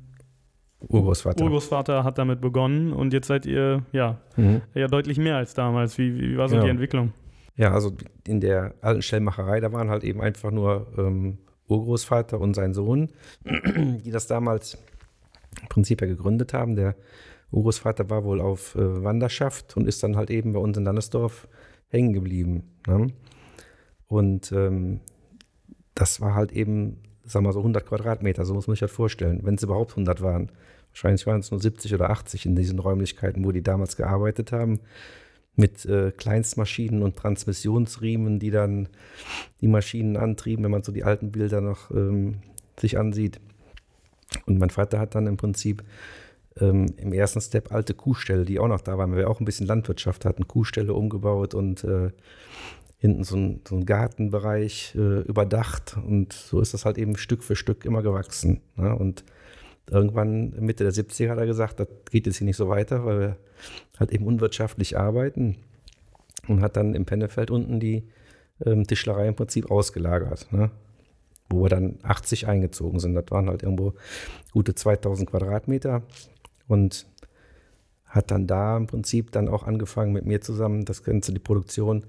Urgroßvater. 0.79 1.43
Urgroßvater 1.43 2.03
hat 2.03 2.17
damit 2.17 2.41
begonnen 2.41 2.93
und 2.93 3.13
jetzt 3.13 3.27
seid 3.27 3.45
ihr 3.45 3.83
ja, 3.91 4.17
Mhm. 4.37 4.61
ja 4.73 4.87
deutlich 4.87 5.17
mehr 5.17 5.37
als 5.37 5.53
damals. 5.53 5.97
Wie, 5.97 6.17
wie 6.19 6.37
war 6.37 6.47
so 6.49 6.55
Ja. 6.55 6.63
die 6.63 6.69
Entwicklung? 6.69 7.13
Ja, 7.55 7.73
also 7.73 7.91
in 8.25 8.39
der 8.39 8.73
alten 8.81 9.01
Stellmacherei, 9.01 9.59
da 9.59 9.73
waren 9.73 9.89
halt 9.89 10.03
eben 10.03 10.21
einfach 10.21 10.51
nur 10.51 10.87
ähm, 10.97 11.37
Urgroßvater 11.67 12.39
und 12.39 12.53
sein 12.55 12.73
Sohn, 12.73 13.09
die 13.45 14.11
das 14.11 14.27
damals 14.27 14.77
im 15.61 15.67
Prinzip 15.67 16.01
ja 16.01 16.07
gegründet 16.07 16.53
haben. 16.53 16.75
Der 16.75 16.95
Urgroßvater 17.51 18.09
war 18.09 18.23
wohl 18.23 18.39
auf 18.39 18.75
äh, 18.75 19.03
Wanderschaft 19.03 19.75
und 19.75 19.87
ist 19.87 20.01
dann 20.03 20.15
halt 20.15 20.29
eben 20.29 20.53
bei 20.53 20.59
uns 20.59 20.77
in 20.77 20.85
Landesdorf 20.85 21.47
hängen 21.89 22.13
geblieben. 22.13 22.63
Ne? 22.87 23.07
Und 24.07 24.51
ähm, 24.51 25.01
das 25.95 26.21
war 26.21 26.33
halt 26.33 26.51
eben, 26.51 26.97
sagen 27.25 27.45
wir 27.45 27.49
mal 27.49 27.53
so 27.53 27.59
100 27.59 27.85
Quadratmeter, 27.85 28.45
so 28.45 28.53
muss 28.53 28.67
man 28.67 28.75
sich 28.75 28.81
das 28.81 28.91
vorstellen, 28.91 29.41
wenn 29.43 29.55
es 29.55 29.63
überhaupt 29.63 29.91
100 29.91 30.21
waren. 30.21 30.51
Wahrscheinlich 30.91 31.27
waren 31.27 31.41
es 31.41 31.51
nur 31.51 31.59
70 31.59 31.93
oder 31.93 32.09
80 32.09 32.45
in 32.45 32.55
diesen 32.55 32.79
Räumlichkeiten, 32.79 33.43
wo 33.45 33.51
die 33.51 33.61
damals 33.61 33.95
gearbeitet 33.95 34.51
haben 34.51 34.79
mit 35.55 35.85
äh, 35.85 36.11
Kleinstmaschinen 36.11 37.03
und 37.03 37.17
Transmissionsriemen, 37.17 38.39
die 38.39 38.49
dann 38.49 38.87
die 39.61 39.67
Maschinen 39.67 40.15
antrieben, 40.15 40.63
wenn 40.63 40.71
man 40.71 40.83
so 40.83 40.91
die 40.91 41.03
alten 41.03 41.31
Bilder 41.31 41.59
noch 41.61 41.91
ähm, 41.91 42.37
sich 42.79 42.97
ansieht. 42.97 43.39
Und 44.45 44.57
mein 44.57 44.69
Vater 44.69 44.99
hat 44.99 45.15
dann 45.15 45.27
im 45.27 45.37
Prinzip 45.37 45.83
ähm, 46.59 46.87
im 46.97 47.13
ersten 47.13 47.41
Step 47.41 47.71
alte 47.71 47.93
Kuhställe, 47.93 48.45
die 48.45 48.59
auch 48.59 48.67
noch 48.67 48.81
da 48.81 48.97
waren, 48.97 49.11
weil 49.11 49.19
wir 49.19 49.29
auch 49.29 49.39
ein 49.39 49.45
bisschen 49.45 49.67
Landwirtschaft 49.67 50.25
hatten, 50.25 50.47
Kuhställe 50.47 50.93
umgebaut 50.93 51.53
und 51.53 51.83
äh, 51.83 52.11
hinten 52.97 53.23
so 53.23 53.37
ein, 53.37 53.61
so 53.67 53.79
Gartenbereich 53.83 54.93
äh, 54.95 55.21
überdacht. 55.21 55.97
Und 55.97 56.33
so 56.33 56.59
ist 56.59 56.73
das 56.73 56.85
halt 56.85 56.97
eben 56.97 57.17
Stück 57.17 57.43
für 57.43 57.55
Stück 57.55 57.85
immer 57.85 58.01
gewachsen. 58.01 58.61
Ne? 58.75 58.95
Und 58.95 59.23
irgendwann 59.89 60.51
Mitte 60.59 60.83
der 60.83 60.93
70er 60.93 61.29
hat 61.29 61.37
er 61.37 61.45
gesagt, 61.45 61.79
das 61.79 61.87
geht 62.11 62.27
jetzt 62.27 62.37
hier 62.37 62.45
nicht 62.45 62.57
so 62.57 62.69
weiter, 62.69 63.05
weil 63.05 63.19
wir 63.19 63.37
halt 63.99 64.11
eben 64.11 64.25
unwirtschaftlich 64.25 64.97
arbeiten. 64.97 65.57
und 66.47 66.61
hat 66.61 66.75
dann 66.75 66.93
im 66.93 67.05
Pennefeld 67.05 67.51
unten 67.51 67.79
die 67.79 68.03
ähm, 68.65 68.85
Tischlerei 68.85 69.27
im 69.27 69.35
Prinzip 69.35 69.71
ausgelagert, 69.71 70.51
ne? 70.51 70.71
wo 71.49 71.63
wir 71.63 71.69
dann 71.69 71.99
80 72.03 72.47
eingezogen 72.47 72.99
sind. 72.99 73.15
Das 73.15 73.25
waren 73.29 73.49
halt 73.49 73.63
irgendwo 73.63 73.93
gute 74.51 74.75
2000 74.75 75.29
Quadratmeter 75.29 76.03
und 76.69 77.05
hat 78.05 78.31
dann 78.31 78.47
da 78.47 78.77
im 78.77 78.87
Prinzip 78.87 79.31
dann 79.31 79.49
auch 79.49 79.63
angefangen 79.63 80.13
mit 80.13 80.25
mir 80.25 80.39
zusammen 80.39 80.85
das 80.85 81.03
Ganze, 81.03 81.33
die 81.33 81.39
Produktion 81.39 82.05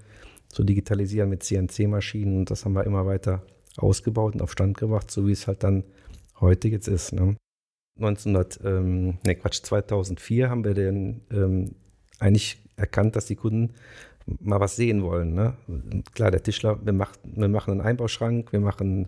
zu 0.47 0.63
digitalisieren 0.63 1.29
mit 1.29 1.43
CNC-Maschinen 1.43 2.39
und 2.39 2.51
das 2.51 2.63
haben 2.63 2.73
wir 2.73 2.85
immer 2.85 3.05
weiter 3.05 3.43
ausgebaut 3.77 4.33
und 4.33 4.41
auf 4.41 4.51
Stand 4.51 4.77
gebracht, 4.77 5.11
so 5.11 5.27
wie 5.27 5.31
es 5.31 5.47
halt 5.47 5.63
dann 5.63 5.83
heute 6.39 6.67
jetzt 6.67 6.87
ist. 6.87 7.13
Ne? 7.13 7.35
1900, 7.97 8.59
ähm, 8.63 9.17
ne 9.25 9.35
Quatsch, 9.35 9.61
2004 9.63 10.49
haben 10.49 10.63
wir 10.63 10.73
den 10.73 11.21
ähm, 11.31 11.75
eigentlich 12.19 12.57
erkannt, 12.75 13.15
dass 13.15 13.25
die 13.25 13.35
Kunden 13.35 13.73
mal 14.39 14.59
was 14.59 14.75
sehen 14.75 15.03
wollen. 15.03 15.33
Ne? 15.33 15.53
Klar, 16.13 16.31
der 16.31 16.43
Tischler, 16.43 16.79
wir, 16.83 16.93
macht, 16.93 17.19
wir 17.23 17.47
machen 17.47 17.71
einen 17.71 17.81
Einbauschrank, 17.81 18.51
wir 18.51 18.59
machen 18.59 19.07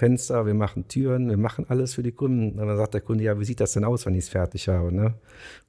Fenster, 0.00 0.46
wir 0.46 0.54
machen 0.54 0.88
Türen, 0.88 1.28
wir 1.28 1.36
machen 1.36 1.66
alles 1.68 1.92
für 1.92 2.02
die 2.02 2.12
Kunden. 2.12 2.58
Und 2.58 2.66
dann 2.66 2.76
sagt 2.78 2.94
der 2.94 3.02
Kunde, 3.02 3.22
ja, 3.22 3.38
wie 3.38 3.44
sieht 3.44 3.60
das 3.60 3.74
denn 3.74 3.84
aus, 3.84 4.06
wenn 4.06 4.14
ich 4.14 4.24
es 4.24 4.28
fertig 4.30 4.66
habe? 4.66 4.90
Ne? 4.90 5.12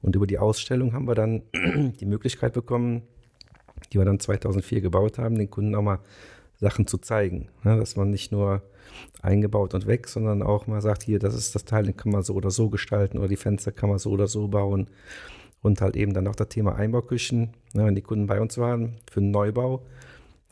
Und 0.00 0.16
über 0.16 0.26
die 0.26 0.38
Ausstellung 0.38 0.94
haben 0.94 1.06
wir 1.06 1.14
dann 1.14 1.42
die 2.00 2.06
Möglichkeit 2.06 2.54
bekommen, 2.54 3.02
die 3.92 3.98
wir 3.98 4.06
dann 4.06 4.18
2004 4.18 4.80
gebaut 4.80 5.18
haben, 5.18 5.36
den 5.36 5.50
Kunden 5.50 5.74
auch 5.74 5.82
mal 5.82 5.98
Sachen 6.56 6.86
zu 6.86 6.96
zeigen. 6.96 7.50
Ne? 7.62 7.76
Dass 7.76 7.96
man 7.96 8.08
nicht 8.08 8.32
nur 8.32 8.62
eingebaut 9.20 9.74
und 9.74 9.86
weg, 9.86 10.08
sondern 10.08 10.42
auch 10.42 10.66
mal 10.66 10.80
sagt, 10.80 11.02
hier, 11.02 11.18
das 11.18 11.34
ist 11.34 11.54
das 11.54 11.66
Teil, 11.66 11.84
den 11.84 11.98
kann 11.98 12.10
man 12.10 12.22
so 12.22 12.32
oder 12.32 12.50
so 12.50 12.70
gestalten 12.70 13.18
oder 13.18 13.28
die 13.28 13.36
Fenster 13.36 13.70
kann 13.70 13.90
man 13.90 13.98
so 13.98 14.08
oder 14.12 14.28
so 14.28 14.48
bauen. 14.48 14.88
Und 15.60 15.82
halt 15.82 15.94
eben 15.94 16.14
dann 16.14 16.26
auch 16.26 16.36
das 16.36 16.48
Thema 16.48 16.74
Einbauküchen. 16.76 17.52
Ne? 17.74 17.84
Wenn 17.84 17.94
die 17.94 18.00
Kunden 18.00 18.28
bei 18.28 18.40
uns 18.40 18.56
waren 18.56 18.94
für 19.10 19.20
einen 19.20 19.30
Neubau, 19.30 19.82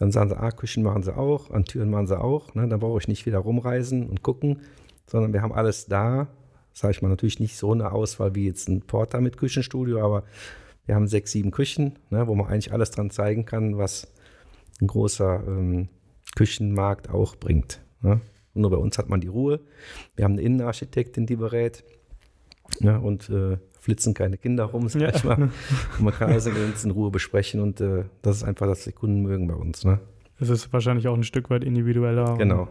dann 0.00 0.12
sagen 0.12 0.30
sie, 0.30 0.37
ah, 0.37 0.50
Küchen 0.50 0.83
machen 0.83 1.02
sie 1.02 1.14
auch, 1.14 1.50
an 1.50 1.66
Türen 1.66 1.90
machen 1.90 2.07
sie 2.07 2.19
auch. 2.19 2.54
Ne? 2.54 2.66
Dann 2.66 2.80
brauche 2.80 2.99
ich 2.99 3.07
nicht 3.07 3.26
wieder 3.26 3.38
rumreisen 3.38 4.09
und 4.09 4.23
gucken, 4.23 4.62
sondern 5.07 5.35
wir 5.35 5.42
haben 5.42 5.52
alles 5.52 5.87
da. 5.87 6.28
Sage 6.73 6.92
ich 6.92 7.02
mal 7.02 7.09
natürlich 7.09 7.38
nicht 7.38 7.57
so 7.57 7.73
eine 7.73 7.92
Auswahl 7.92 8.35
wie 8.35 8.47
jetzt 8.47 8.69
ein 8.69 8.80
Porter 8.80 9.21
mit 9.21 9.37
Küchenstudio, 9.37 10.02
aber 10.02 10.25
wir 10.87 10.95
haben 10.95 11.07
sechs, 11.07 11.33
sieben 11.33 11.50
Küchen, 11.50 11.99
ne, 12.09 12.26
wo 12.26 12.35
man 12.35 12.47
eigentlich 12.47 12.73
alles 12.73 12.90
dran 12.90 13.11
zeigen 13.11 13.45
kann, 13.45 13.76
was 13.76 14.11
ein 14.80 14.87
großer 14.87 15.45
ähm, 15.47 15.88
Küchenmarkt 16.35 17.11
auch 17.11 17.37
bringt. 17.37 17.83
Ne? 18.00 18.23
Nur 18.54 18.71
bei 18.71 18.78
uns 18.78 18.97
hat 18.97 19.11
man 19.11 19.21
die 19.21 19.28
Ruhe. 19.28 19.61
Wir 20.16 20.25
haben 20.25 20.33
eine 20.33 20.42
Innenarchitektin, 20.42 21.26
die 21.26 21.37
berät 21.37 21.85
ne, 22.80 22.99
und 22.99 23.28
äh, 23.28 23.59
flitzen 23.80 24.14
keine 24.14 24.37
Kinder 24.37 24.64
rum, 24.64 24.88
sag 24.88 25.02
Ja. 25.02 25.08
ich 25.14 25.25
mal. 25.25 25.37
Und 25.99 26.04
man 26.04 26.12
kann 26.14 26.30
alles 26.30 26.44
ganz 26.44 26.84
in 26.84 26.90
Ruhe 26.92 27.10
besprechen 27.10 27.60
und 27.60 27.80
äh, 27.80 28.04
das 28.22 28.37
ist 28.37 28.44
einfach, 28.44 28.66
dass 28.66 28.84
die 28.84 28.92
Kunden 28.92 29.22
mögen 29.22 29.49
bei 29.49 29.54
uns. 29.54 29.84
Ne? 29.84 29.99
Es 30.38 30.49
ist 30.50 30.72
wahrscheinlich 30.72 31.08
auch 31.08 31.14
ein 31.16 31.25
Stück 31.25 31.50
weit 31.50 31.64
individueller. 31.64 32.37
Genau. 32.38 32.68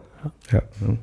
Ja, 0.50 0.62
ne? 0.80 0.98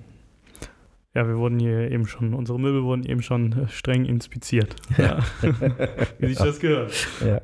Ja, 1.14 1.28
wir 1.28 1.38
wurden 1.38 1.60
hier 1.60 1.90
eben 1.90 2.06
schon, 2.08 2.34
unsere 2.34 2.60
Möbel 2.60 2.84
wurden 2.84 3.04
eben 3.04 3.22
schon 3.22 3.52
äh, 3.64 3.68
streng 3.70 4.06
inspiziert. 4.06 4.76
Ja. 4.98 5.20
Wie 6.20 6.28
sich 6.28 6.38
das 6.38 6.60
gehört. 6.60 6.92
ja. 7.26 7.42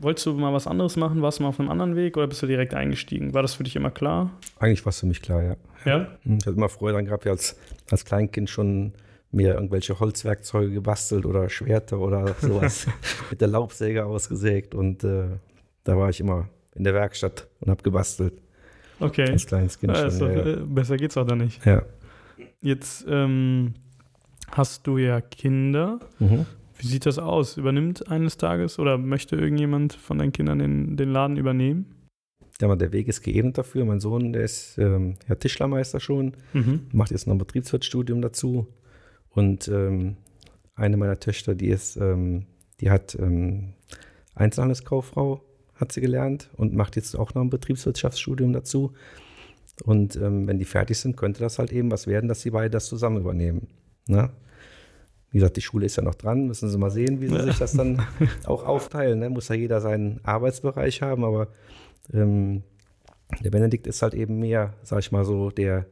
Wolltest 0.00 0.26
du 0.26 0.32
mal 0.32 0.52
was 0.52 0.66
anderes 0.66 0.96
machen? 0.96 1.22
Warst 1.22 1.38
du 1.38 1.44
mal 1.44 1.50
auf 1.50 1.60
einem 1.60 1.70
anderen 1.70 1.94
Weg 1.94 2.16
oder 2.16 2.26
bist 2.26 2.42
du 2.42 2.46
direkt 2.48 2.74
eingestiegen? 2.74 3.34
War 3.34 3.42
das 3.42 3.54
für 3.54 3.62
dich 3.62 3.76
immer 3.76 3.92
klar? 3.92 4.30
Eigentlich 4.58 4.84
war 4.84 4.90
es 4.90 4.98
für 4.98 5.06
mich 5.06 5.22
klar, 5.22 5.42
ja. 5.44 5.56
Ja? 5.84 6.08
Hm, 6.24 6.38
Ich 6.40 6.46
hatte 6.46 6.56
immer 6.56 6.68
Freude 6.68 6.94
daran 6.94 7.04
gehabt, 7.06 7.24
als, 7.28 7.56
als 7.88 8.04
Kleinkind 8.04 8.50
schon 8.50 8.92
mir 9.32 9.54
irgendwelche 9.54 9.98
Holzwerkzeuge 9.98 10.70
gebastelt 10.72 11.24
oder 11.26 11.48
Schwerter 11.48 11.98
oder 11.98 12.34
sowas 12.40 12.86
mit 13.30 13.40
der 13.40 13.48
Laubsäge 13.48 14.04
ausgesägt 14.04 14.74
und 14.74 15.02
äh, 15.04 15.24
da 15.84 15.96
war 15.96 16.10
ich 16.10 16.20
immer 16.20 16.48
in 16.74 16.84
der 16.84 16.94
Werkstatt 16.94 17.48
und 17.60 17.70
habe 17.70 17.82
gebastelt 17.82 18.34
Okay. 19.00 19.28
als 19.30 19.46
kleines 19.46 19.78
Kind 19.80 19.96
schon. 19.96 20.18
doch, 20.18 20.28
Ja, 20.28 20.32
ja. 20.46 20.46
äh, 20.52 20.56
besser 20.64 20.96
geht's 20.96 21.16
auch 21.16 21.26
da 21.26 21.34
nicht. 21.34 21.64
ja. 21.66 21.82
Jetzt 22.60 23.04
ähm, 23.08 23.74
hast 24.52 24.86
du 24.86 24.96
ja 24.98 25.20
Kinder. 25.20 25.98
Mhm. 26.20 26.46
Wie 26.78 26.86
sieht 26.86 27.06
das 27.06 27.18
aus? 27.18 27.56
Übernimmt 27.56 28.08
eines 28.08 28.36
Tages 28.36 28.78
oder 28.78 28.98
möchte 28.98 29.34
irgendjemand 29.36 29.94
von 29.94 30.18
deinen 30.18 30.32
Kindern 30.32 30.58
den, 30.60 30.96
den 30.96 31.10
Laden 31.10 31.36
übernehmen? 31.36 31.86
Ja, 32.60 32.68
aber 32.68 32.76
der 32.76 32.92
Weg 32.92 33.08
ist 33.08 33.22
geebnet 33.22 33.58
dafür. 33.58 33.84
Mein 33.84 33.98
Sohn, 33.98 34.32
der 34.32 34.42
ist 34.44 34.78
ähm, 34.78 35.14
ja, 35.28 35.34
Tischlermeister 35.34 35.98
schon, 35.98 36.34
Mhm. 36.52 36.82
macht 36.92 37.10
jetzt 37.10 37.26
noch 37.26 37.34
ein 37.34 37.38
Betriebswirtstudium 37.38 38.22
dazu. 38.22 38.68
Und 39.34 39.68
ähm, 39.68 40.16
eine 40.74 40.96
meiner 40.96 41.18
Töchter, 41.18 41.54
die 41.54 41.68
ist, 41.68 41.96
ähm, 41.96 42.46
die 42.80 42.90
hat 42.90 43.14
ähm, 43.18 43.74
Einzelhandelskauffrau, 44.34 45.42
hat 45.74 45.92
sie 45.92 46.00
gelernt 46.00 46.50
und 46.56 46.74
macht 46.74 46.96
jetzt 46.96 47.16
auch 47.16 47.34
noch 47.34 47.42
ein 47.42 47.50
Betriebswirtschaftsstudium 47.50 48.52
dazu. 48.52 48.92
Und 49.84 50.16
ähm, 50.16 50.46
wenn 50.46 50.58
die 50.58 50.64
fertig 50.64 50.98
sind, 50.98 51.16
könnte 51.16 51.40
das 51.40 51.58
halt 51.58 51.72
eben 51.72 51.90
was 51.90 52.06
werden, 52.06 52.28
dass 52.28 52.42
sie 52.42 52.50
beide 52.50 52.70
das 52.70 52.86
zusammen 52.86 53.18
übernehmen. 53.18 53.68
Ne? 54.06 54.30
Wie 55.30 55.38
gesagt, 55.38 55.56
die 55.56 55.62
Schule 55.62 55.86
ist 55.86 55.96
ja 55.96 56.02
noch 56.02 56.14
dran, 56.14 56.46
müssen 56.46 56.68
sie 56.68 56.78
mal 56.78 56.90
sehen, 56.90 57.20
wie 57.20 57.28
sie 57.28 57.40
sich 57.40 57.58
das 57.58 57.72
dann 57.72 58.02
auch 58.44 58.64
aufteilen. 58.64 59.18
Ne? 59.18 59.30
Muss 59.30 59.48
ja 59.48 59.54
jeder 59.54 59.80
seinen 59.80 60.20
Arbeitsbereich 60.24 61.00
haben, 61.00 61.24
aber 61.24 61.48
ähm, 62.12 62.62
der 63.40 63.50
Benedikt 63.50 63.86
ist 63.86 64.02
halt 64.02 64.12
eben 64.12 64.38
mehr, 64.38 64.74
sag 64.82 64.98
ich 64.98 65.10
mal 65.10 65.24
so, 65.24 65.50
der 65.50 65.86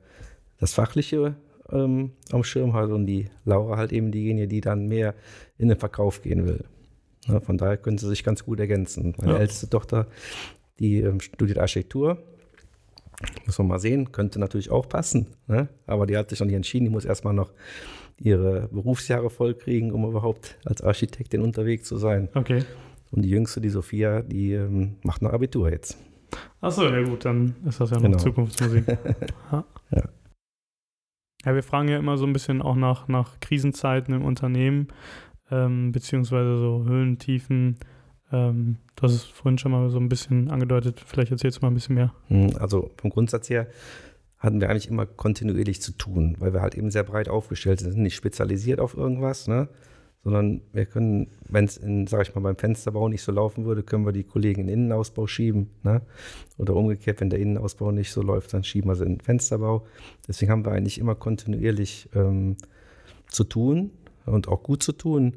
das 0.59 0.75
Fachliche 0.75 1.37
ähm, 1.73 2.13
am 2.33 2.45
Schirm 2.45 2.73
hat 2.75 2.91
und 2.91 3.07
die 3.07 3.29
Laura 3.45 3.77
halt 3.77 3.93
eben 3.93 4.11
diejenige, 4.13 4.49
die 4.49 4.61
dann 4.61 4.87
mehr 4.87 5.15
in 5.59 5.69
den 5.69 5.79
Verkauf 5.79 6.23
gehen 6.23 6.47
will. 6.47 6.65
Ne? 7.29 7.41
Von 7.41 7.59
daher 7.59 7.77
können 7.77 7.99
sie 7.99 8.09
sich 8.09 8.25
ganz 8.25 8.45
gut 8.45 8.61
ergänzen. 8.61 9.15
Meine 9.19 9.33
Ja. 9.33 9.39
älteste 9.39 9.69
Tochter, 9.69 10.07
die 10.79 11.01
ähm, 11.01 11.21
studiert 11.21 11.59
Architektur. 11.59 12.19
Muss 13.45 13.59
man 13.59 13.69
mal 13.69 13.79
sehen, 13.79 14.13
könnte 14.13 14.39
natürlich 14.39 14.71
auch 14.71 14.89
passen. 14.89 15.27
Ne? 15.47 15.69
Aber 15.87 16.07
die 16.07 16.17
hat 16.17 16.31
sich 16.31 16.41
noch 16.41 16.47
nicht 16.47 16.57
entschieden. 16.57 16.85
Die 16.87 16.91
muss 16.91 17.05
erstmal 17.05 17.35
noch 17.35 17.53
ihre 18.19 18.69
Berufsjahre 18.73 19.29
vollkriegen, 19.31 19.93
um 19.93 20.07
überhaupt 20.09 20.59
als 20.65 20.83
Architektin 20.83 21.43
unterwegs 21.43 21.87
zu 21.87 21.97
sein. 21.99 22.29
Okay. 22.35 22.65
Und 23.11 23.23
die 23.23 23.29
jüngste, 23.31 23.61
die 23.61 23.69
Sophia, 23.69 24.23
die 24.23 24.53
ähm, 24.55 24.97
macht 25.03 25.21
noch 25.21 25.33
Abitur 25.33 25.71
jetzt. 25.71 25.99
Achso, 26.61 26.85
ja 26.89 27.03
gut, 27.03 27.25
dann 27.25 27.57
ist 27.67 27.81
das 27.81 27.91
ja 27.91 27.97
noch 27.97 28.05
Genau. 28.05 28.19
Zukunftsmusik. 28.19 28.85
ja. 29.53 29.65
Ja. 31.45 31.55
wir 31.55 31.63
fragen 31.63 31.89
ja 31.89 31.99
immer 31.99 32.17
so 32.19 32.27
ein 32.27 32.33
bisschen 32.33 32.63
auch 32.63 32.77
nach, 32.77 33.09
nach 33.09 33.41
Krisenzeiten 33.41 34.15
im 34.15 34.25
Unternehmen, 34.25 34.89
ähm, 35.51 35.93
beziehungsweise 35.93 36.59
so 36.59 36.85
Höhen, 36.87 37.19
Tiefen. 37.19 37.79
Ähm, 38.33 38.77
du 38.97 39.03
hast 39.03 39.13
es 39.15 39.25
vorhin 39.25 39.59
schon 39.59 39.73
mal 39.73 39.91
so 39.91 39.99
ein 39.99 40.09
bisschen 40.09 40.51
angedeutet. 40.51 41.03
Vielleicht 41.05 41.33
erzählst 41.33 41.59
du 41.59 41.63
mal 41.63 41.71
ein 41.71 41.75
bisschen 41.75 41.95
mehr. 41.97 42.13
Hm, 42.29 42.51
Also 42.59 42.91
vom 42.97 43.11
Grundsatz 43.11 43.51
her 43.51 43.67
hatten 44.39 44.61
wir 44.61 44.71
eigentlich 44.71 44.89
immer 44.89 45.05
kontinuierlich 45.07 45.83
zu 45.83 45.93
tun, 45.93 46.37
weil 46.39 46.53
wir 46.55 46.63
halt 46.63 46.75
eben 46.75 46.91
sehr 46.91 47.03
breit 47.05 47.29
aufgestellt 47.29 47.81
sind, 47.81 47.99
nicht 47.99 48.15
spezialisiert 48.17 48.81
auf 48.81 48.97
irgendwas, 48.97 49.49
ne? 49.49 49.69
Sondern 50.23 50.61
wir 50.73 50.85
können, 50.87 51.29
wenn 51.49 51.65
es 51.65 51.79
in, 51.79 52.05
ich 52.05 52.35
mal, 52.35 52.41
beim 52.43 52.57
Fensterbau 52.57 53.09
nicht 53.09 53.23
so 53.23 53.33
laufen 53.33 53.65
würde, 53.65 53.83
können 53.83 54.05
wir 54.05 54.13
die 54.13 54.25
Kollegen 54.25 54.63
in 54.63 54.67
den 54.67 54.75
Innenausbau 54.81 55.27
schieben. 55.27 55.71
Ne? 55.83 56.03
Oder 56.59 56.77
umgekehrt, 56.77 57.21
wenn 57.21 57.31
der 57.31 57.39
Innenausbau 57.39 57.91
nicht 57.91 58.13
so 58.13 58.23
läuft, 58.23 58.53
dann 58.53 58.63
schieben 58.63 58.91
wir 58.91 58.97
sie 58.97 59.05
in 59.05 59.17
den 59.17 59.21
Fensterbau. 59.21 59.87
Deswegen 60.29 60.53
haben 60.53 60.65
wir 60.65 60.73
eigentlich 60.73 60.99
immer 60.99 61.15
kontinuierlich 61.15 62.11
ähm, 62.15 62.57
zu 63.29 63.45
tun 63.45 63.93
und 64.27 64.49
auch 64.49 64.63
gut 64.63 64.83
zu 64.83 64.93
tun. 64.93 65.37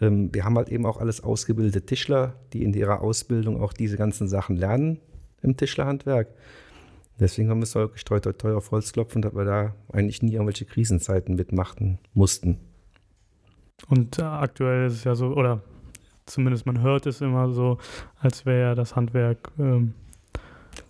Ähm, 0.00 0.32
wir 0.32 0.44
haben 0.44 0.56
halt 0.56 0.68
eben 0.68 0.86
auch 0.86 0.98
alles 0.98 1.22
ausgebildete 1.24 1.84
Tischler, 1.84 2.34
die 2.52 2.62
in 2.62 2.72
ihrer 2.74 3.00
Ausbildung 3.00 3.60
auch 3.60 3.72
diese 3.72 3.96
ganzen 3.96 4.28
Sachen 4.28 4.56
lernen 4.56 5.00
im 5.42 5.56
Tischlerhandwerk. 5.56 6.28
Deswegen 7.18 7.50
haben 7.50 7.58
wir 7.58 7.64
es 7.64 7.72
toi, 7.72 8.20
toi, 8.20 8.32
toi 8.32 8.54
auf 8.54 8.70
Holz 8.70 8.92
klopfen, 8.92 9.22
dass 9.22 9.34
wir 9.34 9.44
da 9.44 9.74
eigentlich 9.92 10.22
nie 10.22 10.32
irgendwelche 10.32 10.64
Krisenzeiten 10.64 11.34
mitmachen 11.34 11.98
mussten. 12.14 12.58
Und 13.88 14.18
äh, 14.18 14.22
aktuell 14.22 14.86
ist 14.86 14.94
es 14.94 15.04
ja 15.04 15.14
so, 15.14 15.28
oder 15.28 15.60
zumindest 16.26 16.66
man 16.66 16.80
hört 16.80 17.06
es 17.06 17.20
immer 17.20 17.50
so, 17.50 17.78
als 18.20 18.46
wäre 18.46 18.74
das 18.74 18.96
Handwerk 18.96 19.50
ähm, 19.58 19.94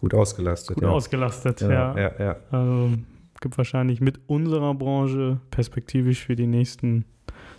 Gut 0.00 0.14
ausgelastet. 0.14 0.76
gut 0.76 0.84
ja. 0.84 0.90
ausgelastet. 0.90 1.60
Ja. 1.60 1.98
ja, 1.98 2.12
ja. 2.18 2.36
Also 2.50 2.90
gibt 3.42 3.58
wahrscheinlich 3.58 4.00
mit 4.00 4.20
unserer 4.26 4.74
Branche 4.74 5.40
perspektivisch 5.50 6.24
für 6.24 6.36
die 6.36 6.46
nächsten 6.46 7.04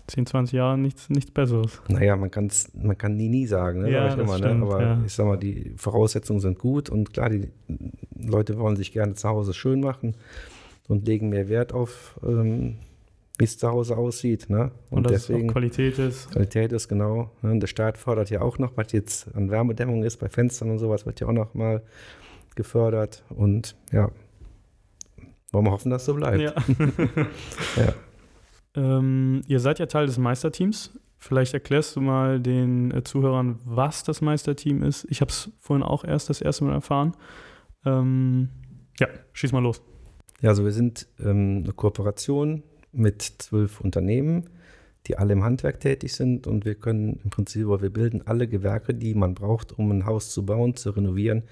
10, 0.08 0.26
20 0.26 0.54
Jahre 0.54 0.78
nichts, 0.78 1.10
nichts 1.10 1.32
Besseres. 1.32 1.82
Naja, 1.88 2.16
man, 2.16 2.32
kann's, 2.32 2.72
man 2.74 2.98
kann 2.98 3.16
nie, 3.16 3.30
nie 3.30 3.46
sagen, 3.46 3.82
ne? 3.82 3.92
Ja, 3.92 4.10
sag 4.10 4.18
ich 4.18 4.24
immer, 4.24 4.38
stimmt, 4.38 4.60
ne? 4.60 4.66
aber 4.66 4.82
ja. 4.82 5.02
ich 5.06 5.14
sag 5.14 5.26
mal, 5.28 5.38
die 5.38 5.74
Voraussetzungen 5.78 6.40
sind 6.40 6.58
gut 6.58 6.90
und 6.90 7.14
klar, 7.14 7.30
die 7.30 7.50
Leute 8.16 8.58
wollen 8.58 8.76
sich 8.76 8.92
gerne 8.92 9.14
zu 9.14 9.30
Hause 9.30 9.54
schön 9.54 9.82
machen 9.82 10.16
und 10.88 11.08
legen 11.08 11.30
mehr 11.30 11.48
Wert 11.48 11.74
auf, 11.74 12.20
ähm, 12.26 12.78
wie 13.38 13.46
es 13.46 13.58
zu 13.58 13.70
Hause 13.70 13.98
aussieht. 13.98 14.50
Ne? 14.50 14.72
Und, 14.90 14.98
Und, 14.98 15.06
dass 15.06 15.14
es 15.14 15.28
deswegen 15.28 15.50
auch 15.50 15.54
Qualität 15.54 16.00
ist. 16.00 16.32
Qualität 16.32 16.72
ist 16.72 16.88
genau. 16.88 17.32
Ne? 17.42 17.52
Und 17.52 17.60
der 17.60 17.68
Staat 17.68 17.98
fördert 17.98 18.30
ja 18.30 18.42
auch 18.42 18.60
noch, 18.60 18.78
was 18.78 18.92
jetzt 18.92 19.34
an 19.36 19.50
Wärmedämmung 19.50 20.04
ist, 20.04 20.18
bei 20.18 20.30
Fenstern 20.30 20.70
und 20.72 20.80
sowas, 20.80 21.06
wird 21.06 21.20
ja 21.20 21.28
auch 21.28 21.34
noch 21.34 21.54
mal 21.54 21.84
gefördert. 22.56 23.24
Und 23.30 23.76
ja, 23.92 24.12
wollen 25.52 25.66
wir 25.66 25.72
hoffen, 25.72 25.90
dass 25.90 26.06
so 26.06 26.14
bleibt. 26.14 26.42
Ja. 26.42 26.54
Ja. 27.76 27.94
ähm, 28.76 29.42
ihr 29.48 29.60
seid 29.60 29.80
ja 29.80 29.86
Teil 29.88 30.06
des 30.06 30.18
Meisterteams 30.18 30.92
Vielleicht 31.24 31.54
erklärst 31.54 31.96
du 31.96 32.02
mal 32.02 32.42
den 32.42 32.92
äh, 32.92 33.02
Zuhörern, 33.02 33.58
was 33.64 34.04
das 34.04 34.20
Meisterteam 34.20 34.84
ist. 34.84 35.08
Ich 35.10 35.22
habe 35.22 35.32
es 35.32 35.52
vorhin 35.62 35.82
auch 35.82 36.04
erst 36.04 36.30
das 36.30 36.42
erste 36.42 36.66
Mal 36.66 36.74
erfahren. 36.74 37.16
Ähm, 37.86 38.50
ja, 39.00 39.08
schieß 39.32 39.54
mal 39.54 39.64
los. 39.64 39.82
Ja, 40.42 40.50
also 40.50 40.66
wir 40.66 40.74
sind 40.74 41.08
ähm, 41.22 41.62
eine 41.64 41.72
Kooperation 41.72 42.64
mit 42.94 43.22
zwölf 43.22 43.82
Unternehmen, 43.82 44.50
die 45.08 45.18
alle 45.18 45.34
im 45.34 45.44
Handwerk 45.44 45.80
tätig 45.80 46.14
sind 46.14 46.48
und 46.48 46.66
wir 46.66 46.76
können 46.76 47.20
im 47.24 47.30
Prinzip, 47.30 47.68
wir 47.68 47.90
bilden 47.90 48.22
alle 48.26 48.48
Gewerke, 48.48 48.94
die 48.94 49.16
man 49.16 49.34
braucht, 49.34 49.78
um 49.78 49.92
ein 49.92 50.06
Haus 50.06 50.32
zu 50.32 50.46
bauen, 50.46 50.76
zu 50.76 50.92
renovieren, 50.92 51.44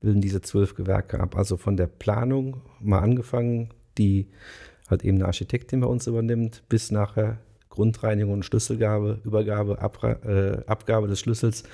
bilden 0.00 0.20
diese 0.20 0.40
zwölf 0.40 0.74
Gewerke 0.74 1.20
ab. 1.20 1.36
Also 1.36 1.56
von 1.56 1.76
der 1.76 1.86
Planung 1.86 2.60
mal 2.80 3.00
angefangen, 3.00 3.70
die 3.96 4.28
halt 4.88 5.04
eben 5.04 5.18
eine 5.18 5.26
Architektin 5.26 5.80
bei 5.80 5.86
uns 5.86 6.06
übernimmt, 6.06 6.62
bis 6.68 6.90
nachher 6.90 7.38
Grundreinigung 7.70 8.34
und 8.34 8.44
Schlüsselgabe, 8.44 9.20
Übergabe, 9.24 9.80
Abra 9.80 10.12
äh, 10.24 10.64
Abgabe 10.66 11.08
des 11.08 11.20
Schlüssels, 11.20 11.64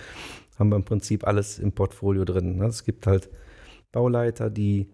haben 0.58 0.68
wir 0.68 0.76
im 0.76 0.84
Prinzip 0.84 1.26
alles 1.26 1.58
im 1.58 1.72
Portfolio 1.72 2.24
drin. 2.24 2.56
Ne? 2.58 2.66
Es 2.66 2.84
gibt 2.84 3.06
halt 3.06 3.28
Bauleiter, 3.92 4.50
die 4.50 4.88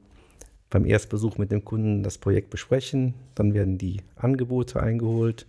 beim 0.70 0.86
Erstbesuch 0.86 1.36
mit 1.36 1.50
dem 1.50 1.64
Kunden 1.64 2.02
das 2.02 2.18
Projekt 2.18 2.50
besprechen. 2.50 3.14
Dann 3.34 3.54
werden 3.54 3.76
die 3.76 4.00
Angebote 4.16 4.80
eingeholt. 4.80 5.46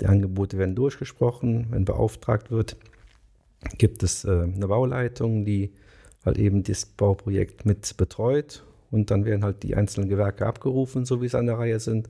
Die 0.00 0.06
Angebote 0.06 0.58
werden 0.58 0.74
durchgesprochen. 0.74 1.66
Wenn 1.70 1.84
beauftragt 1.84 2.50
wird, 2.50 2.76
gibt 3.78 4.02
es 4.02 4.24
äh, 4.24 4.42
eine 4.42 4.68
Bauleitung, 4.68 5.44
die 5.44 5.72
halt 6.24 6.38
eben 6.38 6.62
das 6.62 6.84
Bauprojekt 6.84 7.64
mit 7.64 7.96
betreut. 7.96 8.62
Und 8.90 9.10
dann 9.10 9.24
werden 9.24 9.44
halt 9.44 9.62
die 9.62 9.74
einzelnen 9.74 10.08
Gewerke 10.08 10.46
abgerufen, 10.46 11.04
so 11.04 11.22
wie 11.22 11.26
es 11.26 11.34
an 11.34 11.46
der 11.46 11.58
Reihe 11.58 11.80
sind. 11.80 12.08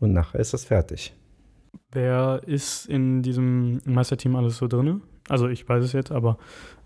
Und 0.00 0.12
nachher 0.12 0.40
ist 0.40 0.54
das 0.54 0.64
fertig. 0.64 1.14
Wer 1.92 2.42
ist 2.46 2.86
in 2.86 3.22
diesem 3.22 3.80
Meisterteam 3.84 4.36
alles 4.36 4.56
so 4.56 4.68
drin? 4.68 5.02
Also 5.28 5.48
ich 5.48 5.68
weiß 5.68 5.84
es 5.84 5.92
jetzt, 5.92 6.12
aber 6.12 6.38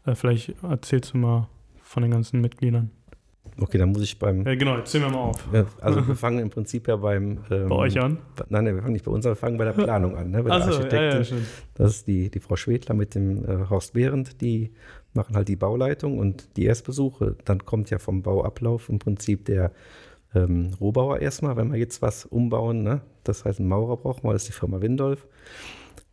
äh, 0.04 0.14
vielleicht 0.14 0.54
erzählst 0.62 1.14
du 1.14 1.18
mal 1.18 1.48
von 1.82 2.02
den 2.02 2.12
ganzen 2.12 2.40
Mitgliedern. 2.40 2.90
Okay, 3.60 3.78
dann 3.78 3.90
muss 3.90 4.02
ich 4.02 4.18
beim. 4.18 4.44
Ja, 4.46 4.54
genau, 4.54 4.76
jetzt 4.78 4.90
ziehen 4.90 5.02
wir 5.02 5.10
mal 5.10 5.18
auf. 5.18 5.36
Ja, 5.52 5.64
Also 5.80 6.06
wir 6.06 6.14
fangen 6.16 6.38
im 6.40 6.50
Prinzip 6.50 6.88
ja 6.88 6.96
beim. 6.96 7.38
Ähm, 7.50 7.68
Bei 7.68 7.76
euch 7.76 8.00
an? 8.00 8.18
Nein, 8.48 8.64
nein, 8.64 8.74
wir 8.74 8.82
fangen 8.82 8.92
nicht 8.92 9.04
bei 9.04 9.10
uns 9.10 9.24
an, 9.26 9.32
wir 9.32 9.36
fangen 9.36 9.56
bei 9.56 9.64
der 9.64 9.72
Planung 9.72 10.16
an. 10.16 10.30
Ne? 10.30 10.42
Bei 10.42 10.50
der 10.50 10.58
ja, 10.58 10.64
Architektin. 10.64 11.00
ja, 11.00 11.24
schön. 11.24 11.46
Das 11.74 11.90
ist 11.90 12.06
die, 12.06 12.30
die 12.30 12.40
Frau 12.40 12.56
Schwedler 12.56 12.94
mit 12.94 13.14
dem 13.14 13.44
äh, 13.44 13.68
Horst 13.70 13.92
Behrendt, 13.92 14.40
die 14.40 14.72
machen 15.14 15.36
halt 15.36 15.48
die 15.48 15.56
Bauleitung 15.56 16.18
und 16.18 16.56
die 16.56 16.64
Erstbesuche. 16.64 17.36
Dann 17.44 17.64
kommt 17.64 17.90
ja 17.90 17.98
vom 17.98 18.22
Bauablauf 18.22 18.88
im 18.88 18.98
Prinzip 18.98 19.44
der 19.46 19.72
ähm, 20.34 20.70
Rohbauer 20.80 21.20
erstmal, 21.20 21.56
wenn 21.56 21.72
wir 21.72 21.78
jetzt 21.78 22.02
was 22.02 22.24
umbauen. 22.24 22.82
Ne? 22.82 23.00
Das 23.24 23.44
heißt, 23.44 23.60
einen 23.60 23.68
Maurer 23.68 23.96
brauchen 23.96 24.24
wir, 24.24 24.32
das 24.32 24.42
ist 24.42 24.48
die 24.48 24.58
Firma 24.58 24.80
Windolf. 24.80 25.26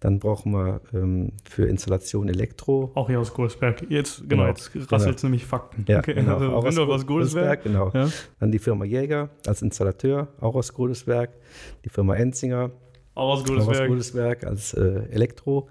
Dann 0.01 0.19
brauchen 0.19 0.51
wir 0.51 0.81
ähm, 0.93 1.31
für 1.49 1.67
Installation 1.67 2.27
Elektro. 2.27 2.91
Auch 2.95 3.07
hier 3.07 3.19
aus 3.19 3.33
Godesberg. 3.33 3.89
Jetzt, 3.89 4.17
genau, 4.27 4.43
Genau, 4.43 4.47
jetzt 4.47 4.91
rasselt 4.91 5.17
es 5.17 5.23
nämlich 5.23 5.45
Fakten. 5.45 5.85
Ja, 5.87 5.99
okay, 5.99 6.13
genau. 6.13 6.33
also 6.39 6.51
Auch 6.51 6.57
aus 6.57 6.65
Windorf 6.65 6.89
aus 6.89 7.07
Godesberg. 7.07 7.63
Genau. 7.63 7.91
Ja. 7.93 8.09
Dann 8.39 8.51
die 8.51 8.59
Firma 8.59 8.85
Jäger 8.85 9.29
als 9.47 9.61
Installateur, 9.61 10.27
auch 10.39 10.55
aus 10.55 10.73
Godesberg. 10.73 11.31
Die 11.85 11.89
Firma 11.89 12.15
Enzinger, 12.15 12.71
Auch 13.15 13.33
aus 13.33 13.49
auch 13.49 13.67
aus. 13.67 13.87
Godesberg 13.87 14.43
als 14.45 14.73
äh, 14.73 15.03
Elektro. 15.11 15.69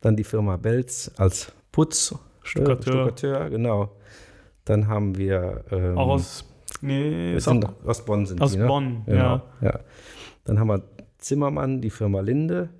Dann 0.00 0.16
die 0.16 0.24
Firma 0.24 0.56
Belz 0.56 1.10
als 1.16 1.52
Putz, 1.70 2.14
Stuckateur. 2.42 2.78
Äh, 2.78 2.96
Stuckateur, 2.96 3.50
genau. 3.50 3.92
Dann 4.64 4.88
haben 4.88 5.16
wir. 5.16 5.64
Ähm, 5.70 5.98
Auch 5.98 6.08
aus, 6.08 6.44
nee, 6.80 7.34
ist 7.36 7.44
sind, 7.44 7.64
auch 7.64 7.72
aus 7.86 8.04
Bonn 8.04 8.26
sind 8.26 8.40
aus 8.40 8.52
die, 8.52 8.58
ne? 8.58 8.66
Bonn, 8.66 9.02
Genau, 9.06 9.20
ja. 9.20 9.42
ja. 9.60 9.80
Dann 10.44 10.58
haben 10.58 10.68
wir 10.68 10.82
Zimmermann, 11.18 11.80
die 11.80 11.90
Firma 11.90 12.20
Linde 12.20 12.70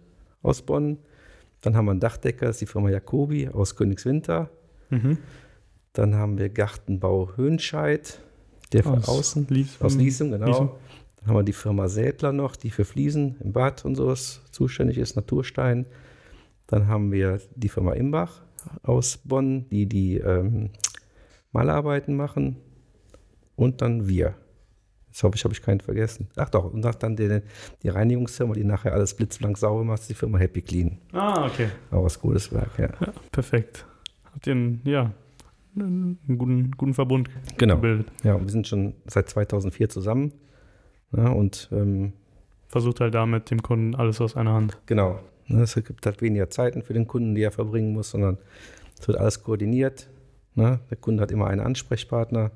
aus 0.43 0.63
Bonn. 0.63 0.99
Dann 1.61 1.77
haben 1.77 1.87
wir 1.87 1.91
einen 1.93 2.01
Dachdecker, 2.01 2.47
das 2.47 2.57
ist 2.57 2.61
die 2.61 2.67
Firma 2.67 2.91
Jacobi 2.91 3.49
aus 3.49 3.75
Königswinter. 3.77 4.51
Mhm. 4.91 5.19
Dann 5.93 6.15
haben 6.15 6.39
wir 6.39 6.49
Gartenbau 6.49 7.33
Höhnscheid, 7.37 8.21
der 8.73 8.87
Aus 8.87 9.09
außen, 9.09 9.47
Lies- 9.49 9.81
aus 9.81 9.97
Liesung, 9.97 10.31
genau. 10.31 10.47
Liesung. 10.47 10.71
Dann 11.17 11.29
haben 11.29 11.37
wir 11.37 11.43
die 11.43 11.53
Firma 11.53 11.89
Sädler 11.89 12.33
noch, 12.33 12.55
die 12.55 12.71
für 12.71 12.85
Fliesen 12.85 13.37
im 13.41 13.53
Bad 13.53 13.85
und 13.85 13.97
sowas 13.97 14.41
zuständig 14.53 14.99
ist, 14.99 15.17
Naturstein. 15.17 15.87
Dann 16.69 16.87
haben 16.87 17.11
wir 17.11 17.41
die 17.57 17.69
Firma 17.69 17.95
Imbach 17.95 18.43
aus 18.83 19.17
Bonn, 19.25 19.69
die 19.71 19.87
die 19.87 20.19
ähm, 20.19 20.71
Malarbeiten 21.51 22.15
machen. 22.15 22.57
Und 23.57 23.83
dann 23.83 24.07
wir. 24.07 24.35
Jetzt 25.19 25.25
hoffe 25.25 25.35
ich, 25.35 25.43
habe 25.43 25.53
ich 25.53 25.63
keinen 25.63 25.81
vergessen. 25.81 26.29
Ach 26.37 26.49
doch, 26.49 26.73
und 26.73 26.81
dann 26.81 27.17
die, 27.17 27.41
die 27.83 27.89
Reinigungsfirma, 27.89 28.55
die 28.55 28.63
nachher 28.63 28.93
alles 28.93 29.15
blitzblank 29.15 29.59
sauber 29.59 29.83
macht, 29.83 30.03
ist 30.03 30.11
die 30.11 30.15
Firma 30.15 30.39
Happy 30.39 30.63
Clean. 30.63 30.97
Ah, 31.11 31.45
okay. 31.45 31.71
Auch 31.91 32.05
aus 32.05 32.21
Godesberg, 32.21 32.69
ja. 32.79 32.87
Ja, 33.01 33.13
perfekt. 33.33 33.85
Habt 34.33 34.47
ihr 34.47 34.53
einen, 34.53 34.81
ja, 34.85 35.11
einen 35.75 36.21
guten, 36.39 36.71
guten 36.71 36.95
Verbund 36.95 37.31
Genau. 37.57 37.75
gebildet. 37.75 38.07
Ja, 38.23 38.41
wir 38.41 38.49
sind 38.49 38.69
schon 38.69 38.95
seit 39.09 39.29
2004 39.29 39.89
zusammen. 39.89 40.31
Ja, 41.11 41.31
und 41.31 41.69
ähm, 41.73 42.13
Versucht 42.69 43.01
halt 43.01 43.13
damit 43.15 43.51
dem 43.51 43.61
Kunden 43.61 43.97
alles 43.97 44.21
aus 44.21 44.37
einer 44.37 44.53
Hand. 44.53 44.79
Genau. 44.87 45.19
Ne, 45.49 45.63
Es 45.63 45.75
gibt 45.75 46.07
halt 46.07 46.23
weniger 46.23 46.49
Zeiten 46.49 46.83
für 46.83 46.93
den 46.93 47.09
Kunden, 47.09 47.35
die 47.35 47.43
er 47.43 47.51
verbringen 47.51 47.93
muss, 47.93 48.11
sondern 48.11 48.39
es 49.01 49.09
wird 49.09 49.19
alles 49.19 49.43
koordiniert. 49.43 50.09
Ne? 50.55 50.79
Der 50.91 50.97
Kunde 50.97 51.25
hat 51.25 51.33
immer 51.33 51.49
einen 51.49 51.61
Ansprechpartner 51.61 52.53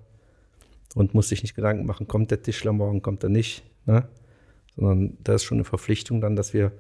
und 0.94 1.14
muss 1.14 1.28
sich 1.28 1.42
nicht 1.42 1.54
Gedanken 1.54 1.86
machen, 1.86 2.08
kommt 2.08 2.30
der 2.30 2.42
Tischler 2.42 2.72
morgen, 2.72 3.02
kommt 3.02 3.22
er 3.22 3.30
nicht. 3.30 3.64
Ne? 3.86 4.04
Sondern 4.76 5.16
da 5.22 5.34
ist 5.34 5.44
schon 5.44 5.58
eine 5.58 5.64
Verpflichtung 5.64 6.20
dann, 6.20 6.36
dass 6.36 6.54
wir 6.54 6.72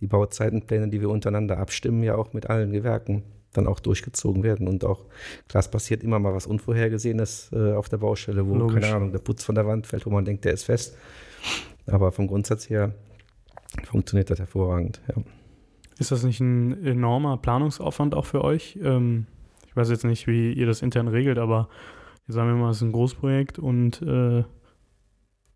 die 0.00 0.06
Bauzeitenpläne, 0.06 0.88
die 0.88 1.00
wir 1.00 1.10
untereinander 1.10 1.58
abstimmen, 1.58 2.02
ja 2.02 2.14
auch 2.14 2.32
mit 2.32 2.48
allen 2.48 2.72
Gewerken 2.72 3.24
dann 3.52 3.66
auch 3.66 3.80
durchgezogen 3.80 4.42
werden. 4.42 4.68
Und 4.68 4.84
auch, 4.84 5.04
klar, 5.48 5.60
es 5.60 5.68
passiert 5.68 6.02
immer 6.02 6.18
mal 6.18 6.34
was 6.34 6.46
Unvorhergesehenes 6.46 7.50
äh, 7.52 7.72
auf 7.72 7.88
der 7.88 7.98
Baustelle, 7.98 8.46
wo, 8.46 8.54
Logisch. 8.54 8.80
keine 8.80 8.94
Ahnung, 8.94 9.12
der 9.12 9.18
Putz 9.18 9.42
von 9.44 9.54
der 9.54 9.66
Wand 9.66 9.86
fällt, 9.86 10.06
wo 10.06 10.10
man 10.10 10.24
denkt, 10.24 10.44
der 10.44 10.52
ist 10.52 10.64
fest. 10.64 10.96
Aber 11.86 12.12
vom 12.12 12.26
Grundsatz 12.26 12.68
her 12.68 12.92
funktioniert 13.84 14.30
das 14.30 14.38
hervorragend. 14.38 15.00
Ja. 15.08 15.22
Ist 15.98 16.12
das 16.12 16.22
nicht 16.22 16.40
ein 16.40 16.84
enormer 16.84 17.38
Planungsaufwand 17.38 18.14
auch 18.14 18.26
für 18.26 18.44
euch? 18.44 18.78
Ähm, 18.82 19.26
ich 19.66 19.74
weiß 19.74 19.90
jetzt 19.90 20.04
nicht, 20.04 20.26
wie 20.26 20.52
ihr 20.52 20.66
das 20.66 20.82
intern 20.82 21.08
regelt, 21.08 21.38
aber 21.38 21.68
jetzt 22.28 22.34
sagen 22.34 22.48
wir 22.50 22.56
mal, 22.56 22.70
es 22.70 22.76
ist 22.78 22.82
ein 22.82 22.92
Großprojekt 22.92 23.58
und 23.58 24.02
äh, 24.02 24.44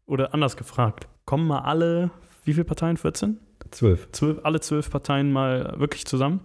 oder 0.06 0.34
anders 0.34 0.56
gefragt, 0.56 1.06
kommen 1.26 1.46
mal 1.46 1.60
alle, 1.60 2.10
wie 2.44 2.52
viele 2.54 2.64
Parteien? 2.64 2.96
14? 2.96 3.38
Zwölf. 3.70 4.08
Zwölf, 4.12 4.40
alle 4.42 4.60
zwölf 4.60 4.90
Parteien 4.90 5.32
mal 5.32 5.74
wirklich 5.78 6.04
zusammen? 6.06 6.40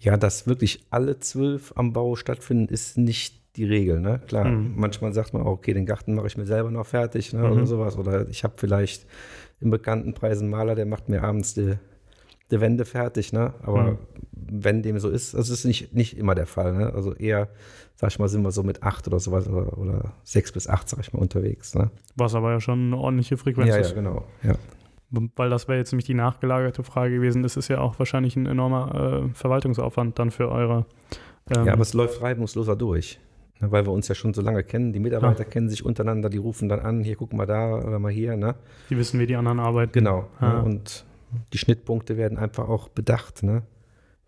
Ja, 0.00 0.16
dass 0.16 0.46
wirklich 0.46 0.84
alle 0.90 1.20
zwölf 1.20 1.72
am 1.76 1.92
Bau 1.92 2.16
stattfinden, 2.16 2.72
ist 2.72 2.96
nicht 2.98 3.40
die 3.56 3.64
Regel. 3.64 4.00
Ne? 4.00 4.20
Klar, 4.26 4.46
Mhm. 4.46 4.72
manchmal 4.76 5.12
sagt 5.12 5.32
man, 5.32 5.42
auch, 5.42 5.52
okay, 5.52 5.74
den 5.74 5.86
Garten 5.86 6.14
mache 6.14 6.26
ich 6.26 6.36
mir 6.36 6.46
selber 6.46 6.70
noch 6.70 6.86
fertig 6.86 7.32
ne? 7.32 7.40
Mhm. 7.40 7.52
oder 7.52 7.66
sowas. 7.66 7.96
Oder 7.96 8.28
ich 8.28 8.42
habe 8.42 8.54
vielleicht 8.56 9.06
im 9.60 9.70
bekannten 9.70 10.14
Preis 10.14 10.40
einen 10.40 10.50
Maler, 10.50 10.74
der 10.74 10.86
macht 10.86 11.08
mir 11.08 11.22
abends 11.22 11.54
die, 11.54 11.74
die 12.50 12.60
Wände 12.60 12.84
fertig. 12.84 13.32
Ne? 13.32 13.54
Aber 13.62 13.92
Mhm. 13.92 13.98
Wenn 14.50 14.82
dem 14.82 14.98
so 14.98 15.08
ist, 15.08 15.34
das 15.34 15.48
ist 15.48 15.64
nicht, 15.64 15.94
nicht 15.94 16.16
immer 16.18 16.34
der 16.34 16.46
Fall. 16.46 16.72
Ne? 16.74 16.92
Also 16.94 17.14
eher, 17.14 17.48
sag 17.94 18.10
ich 18.10 18.18
mal, 18.18 18.28
sind 18.28 18.42
wir 18.42 18.50
so 18.50 18.62
mit 18.62 18.82
acht 18.82 19.06
oder 19.06 19.18
sowas 19.20 19.48
oder, 19.48 19.76
oder 19.78 20.12
sechs 20.22 20.52
bis 20.52 20.68
acht, 20.68 20.88
sag 20.88 21.00
ich 21.00 21.12
mal, 21.12 21.20
unterwegs. 21.20 21.74
Ne? 21.74 21.90
Was 22.16 22.34
aber 22.34 22.52
ja 22.52 22.60
schon 22.60 22.86
eine 22.92 22.96
ordentliche 22.96 23.36
Frequenz 23.36 23.68
Ja, 23.68 23.76
ja, 23.76 23.80
ist. 23.80 23.94
genau. 23.94 24.24
Ja. 24.42 24.54
Weil 25.36 25.48
das 25.50 25.68
wäre 25.68 25.78
jetzt 25.78 25.92
nämlich 25.92 26.06
die 26.06 26.14
nachgelagerte 26.14 26.82
Frage 26.82 27.14
gewesen. 27.16 27.42
Das 27.44 27.56
ist 27.56 27.68
ja 27.68 27.78
auch 27.78 27.98
wahrscheinlich 27.98 28.34
ein 28.36 28.46
enormer 28.46 29.24
äh, 29.30 29.34
Verwaltungsaufwand 29.34 30.18
dann 30.18 30.30
für 30.32 30.48
eure. 30.50 30.86
ähm, 31.54 31.66
Ja, 31.66 31.72
aber 31.72 31.82
es 31.82 31.94
läuft 31.94 32.20
reibungsloser 32.20 32.74
durch. 32.74 33.20
Ne, 33.60 33.70
Weil 33.70 33.86
wir 33.86 33.92
uns 33.92 34.08
ja 34.08 34.16
schon 34.16 34.34
so 34.34 34.42
lange 34.42 34.64
kennen. 34.64 34.92
Die 34.92 34.98
Mitarbeiter 34.98 35.44
kennen 35.44 35.68
sich 35.68 35.84
untereinander, 35.84 36.30
die 36.30 36.38
rufen 36.38 36.68
dann 36.68 36.80
an, 36.80 37.04
hier 37.04 37.14
guck 37.14 37.32
mal 37.32 37.46
da 37.46 37.76
oder 37.76 38.00
mal 38.00 38.10
hier. 38.10 38.36
Ne? 38.36 38.56
die 38.90 38.96
wissen, 38.98 39.20
wie 39.20 39.26
die 39.26 39.36
anderen 39.36 39.60
arbeiten. 39.60 39.92
Genau. 39.92 40.26
Ne? 40.40 40.62
Und 40.64 41.04
die 41.52 41.58
Schnittpunkte 41.58 42.16
werden 42.16 42.36
einfach 42.38 42.68
auch 42.68 42.88
bedacht. 42.88 43.44
Ne? 43.44 43.62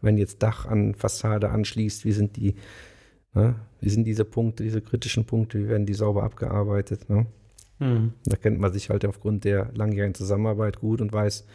Wenn 0.06 0.16
jetzt 0.18 0.42
Dach 0.42 0.64
an 0.66 0.94
Fassade 0.94 1.50
anschließt, 1.50 2.04
wie 2.04 2.12
sind 2.12 2.36
die, 2.36 2.54
ne? 3.34 3.56
wie 3.80 3.90
sind 3.90 4.04
diese 4.04 4.24
Punkte, 4.24 4.62
diese 4.62 4.80
kritischen 4.80 5.24
Punkte, 5.26 5.58
wie 5.58 5.68
werden 5.68 5.84
die 5.84 5.94
sauber 5.94 6.22
abgearbeitet? 6.22 7.10
Ne? 7.10 7.26
Mhm. 7.80 8.12
Da 8.24 8.36
kennt 8.36 8.58
man 8.60 8.72
sich 8.72 8.88
halt 8.88 9.04
aufgrund 9.04 9.44
der 9.44 9.70
langjährigen 9.74 10.14
Zusammenarbeit 10.14 10.78
gut 10.80 11.00
und 11.00 11.12
weiß, 11.12 11.46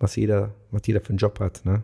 was 0.00 0.16
jeder, 0.16 0.54
was 0.70 0.82
jeder 0.86 1.00
für 1.00 1.10
einen 1.10 1.18
Job 1.18 1.38
hat. 1.40 1.64
Ne? 1.64 1.82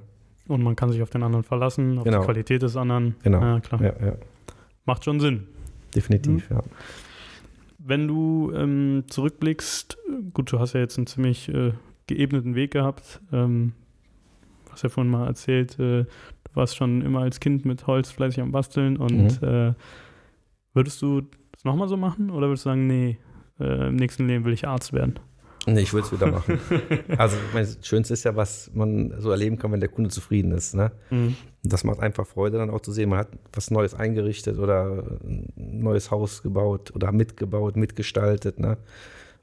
Und 0.48 0.62
man 0.62 0.74
kann 0.74 0.90
sich 0.90 1.00
auf 1.02 1.10
den 1.10 1.22
anderen 1.22 1.44
verlassen, 1.44 1.98
auf 1.98 2.04
Genau. 2.04 2.20
die 2.20 2.24
Qualität 2.24 2.62
des 2.62 2.76
anderen. 2.76 3.14
Genau. 3.22 3.40
Ja, 3.40 3.60
klar. 3.60 3.80
Ja, 3.82 3.94
ja, 4.04 4.14
Macht 4.86 5.04
schon 5.04 5.20
Sinn. 5.20 5.46
definitiv, 5.94 6.50
Mhm. 6.50 6.56
ja. 6.56 6.62
Wenn 7.78 8.08
du 8.08 8.52
ähm, 8.54 9.04
zurückblickst, 9.08 9.96
gut, 10.34 10.52
du 10.52 10.58
hast 10.58 10.72
ja 10.72 10.80
jetzt 10.80 10.98
einen 10.98 11.06
ziemlich 11.06 11.48
äh, 11.48 11.72
geebneten 12.06 12.54
Weg 12.54 12.72
gehabt. 12.72 13.20
Ähm, 13.32 13.72
hast 14.70 14.82
ja 14.82 14.88
vorhin 14.88 15.10
mal 15.10 15.26
erzählt, 15.26 15.74
äh, 15.78 16.04
du 16.04 16.54
warst 16.54 16.76
schon 16.76 17.02
immer 17.02 17.20
als 17.20 17.40
Kind 17.40 17.64
mit 17.64 17.86
Holz 17.86 18.10
fleißig 18.10 18.40
am 18.40 18.52
Basteln 18.52 18.96
und 18.96 19.42
äh, 19.42 19.74
würdest 20.74 21.00
du 21.02 21.22
das 21.52 21.64
nochmal 21.64 21.88
so 21.88 21.96
machen 21.96 22.30
oder 22.30 22.48
würdest 22.48 22.64
du 22.64 22.70
sagen, 22.70 22.86
nee, 22.86 23.18
äh, 23.58 23.88
im 23.88 23.96
nächsten 23.96 24.26
Leben 24.26 24.44
will 24.44 24.52
ich 24.52 24.66
Arzt 24.66 24.92
werden? 24.92 25.18
Nee, 25.66 25.80
ich 25.80 25.92
würde 25.92 26.06
es 26.06 26.12
wieder 26.12 26.26
machen. 26.30 26.58
also, 27.18 27.36
das 27.52 27.78
Schönste 27.82 28.14
ist 28.14 28.24
ja, 28.24 28.34
was 28.34 28.70
man 28.72 29.14
so 29.20 29.30
erleben 29.30 29.58
kann, 29.58 29.72
wenn 29.72 29.80
der 29.80 29.90
Kunde 29.90 30.08
zufrieden 30.08 30.52
ist. 30.52 30.74
Ne? 30.74 30.90
Mhm. 31.10 31.36
Das 31.62 31.84
macht 31.84 32.00
einfach 32.00 32.26
Freude, 32.26 32.56
dann 32.56 32.70
auch 32.70 32.80
zu 32.80 32.92
sehen, 32.92 33.10
man 33.10 33.18
hat 33.18 33.28
was 33.52 33.70
Neues 33.70 33.94
eingerichtet 33.94 34.58
oder 34.58 35.04
ein 35.22 35.52
neues 35.56 36.10
Haus 36.10 36.42
gebaut 36.42 36.94
oder 36.94 37.12
mitgebaut, 37.12 37.76
mitgestaltet. 37.76 38.58
Ne? 38.58 38.78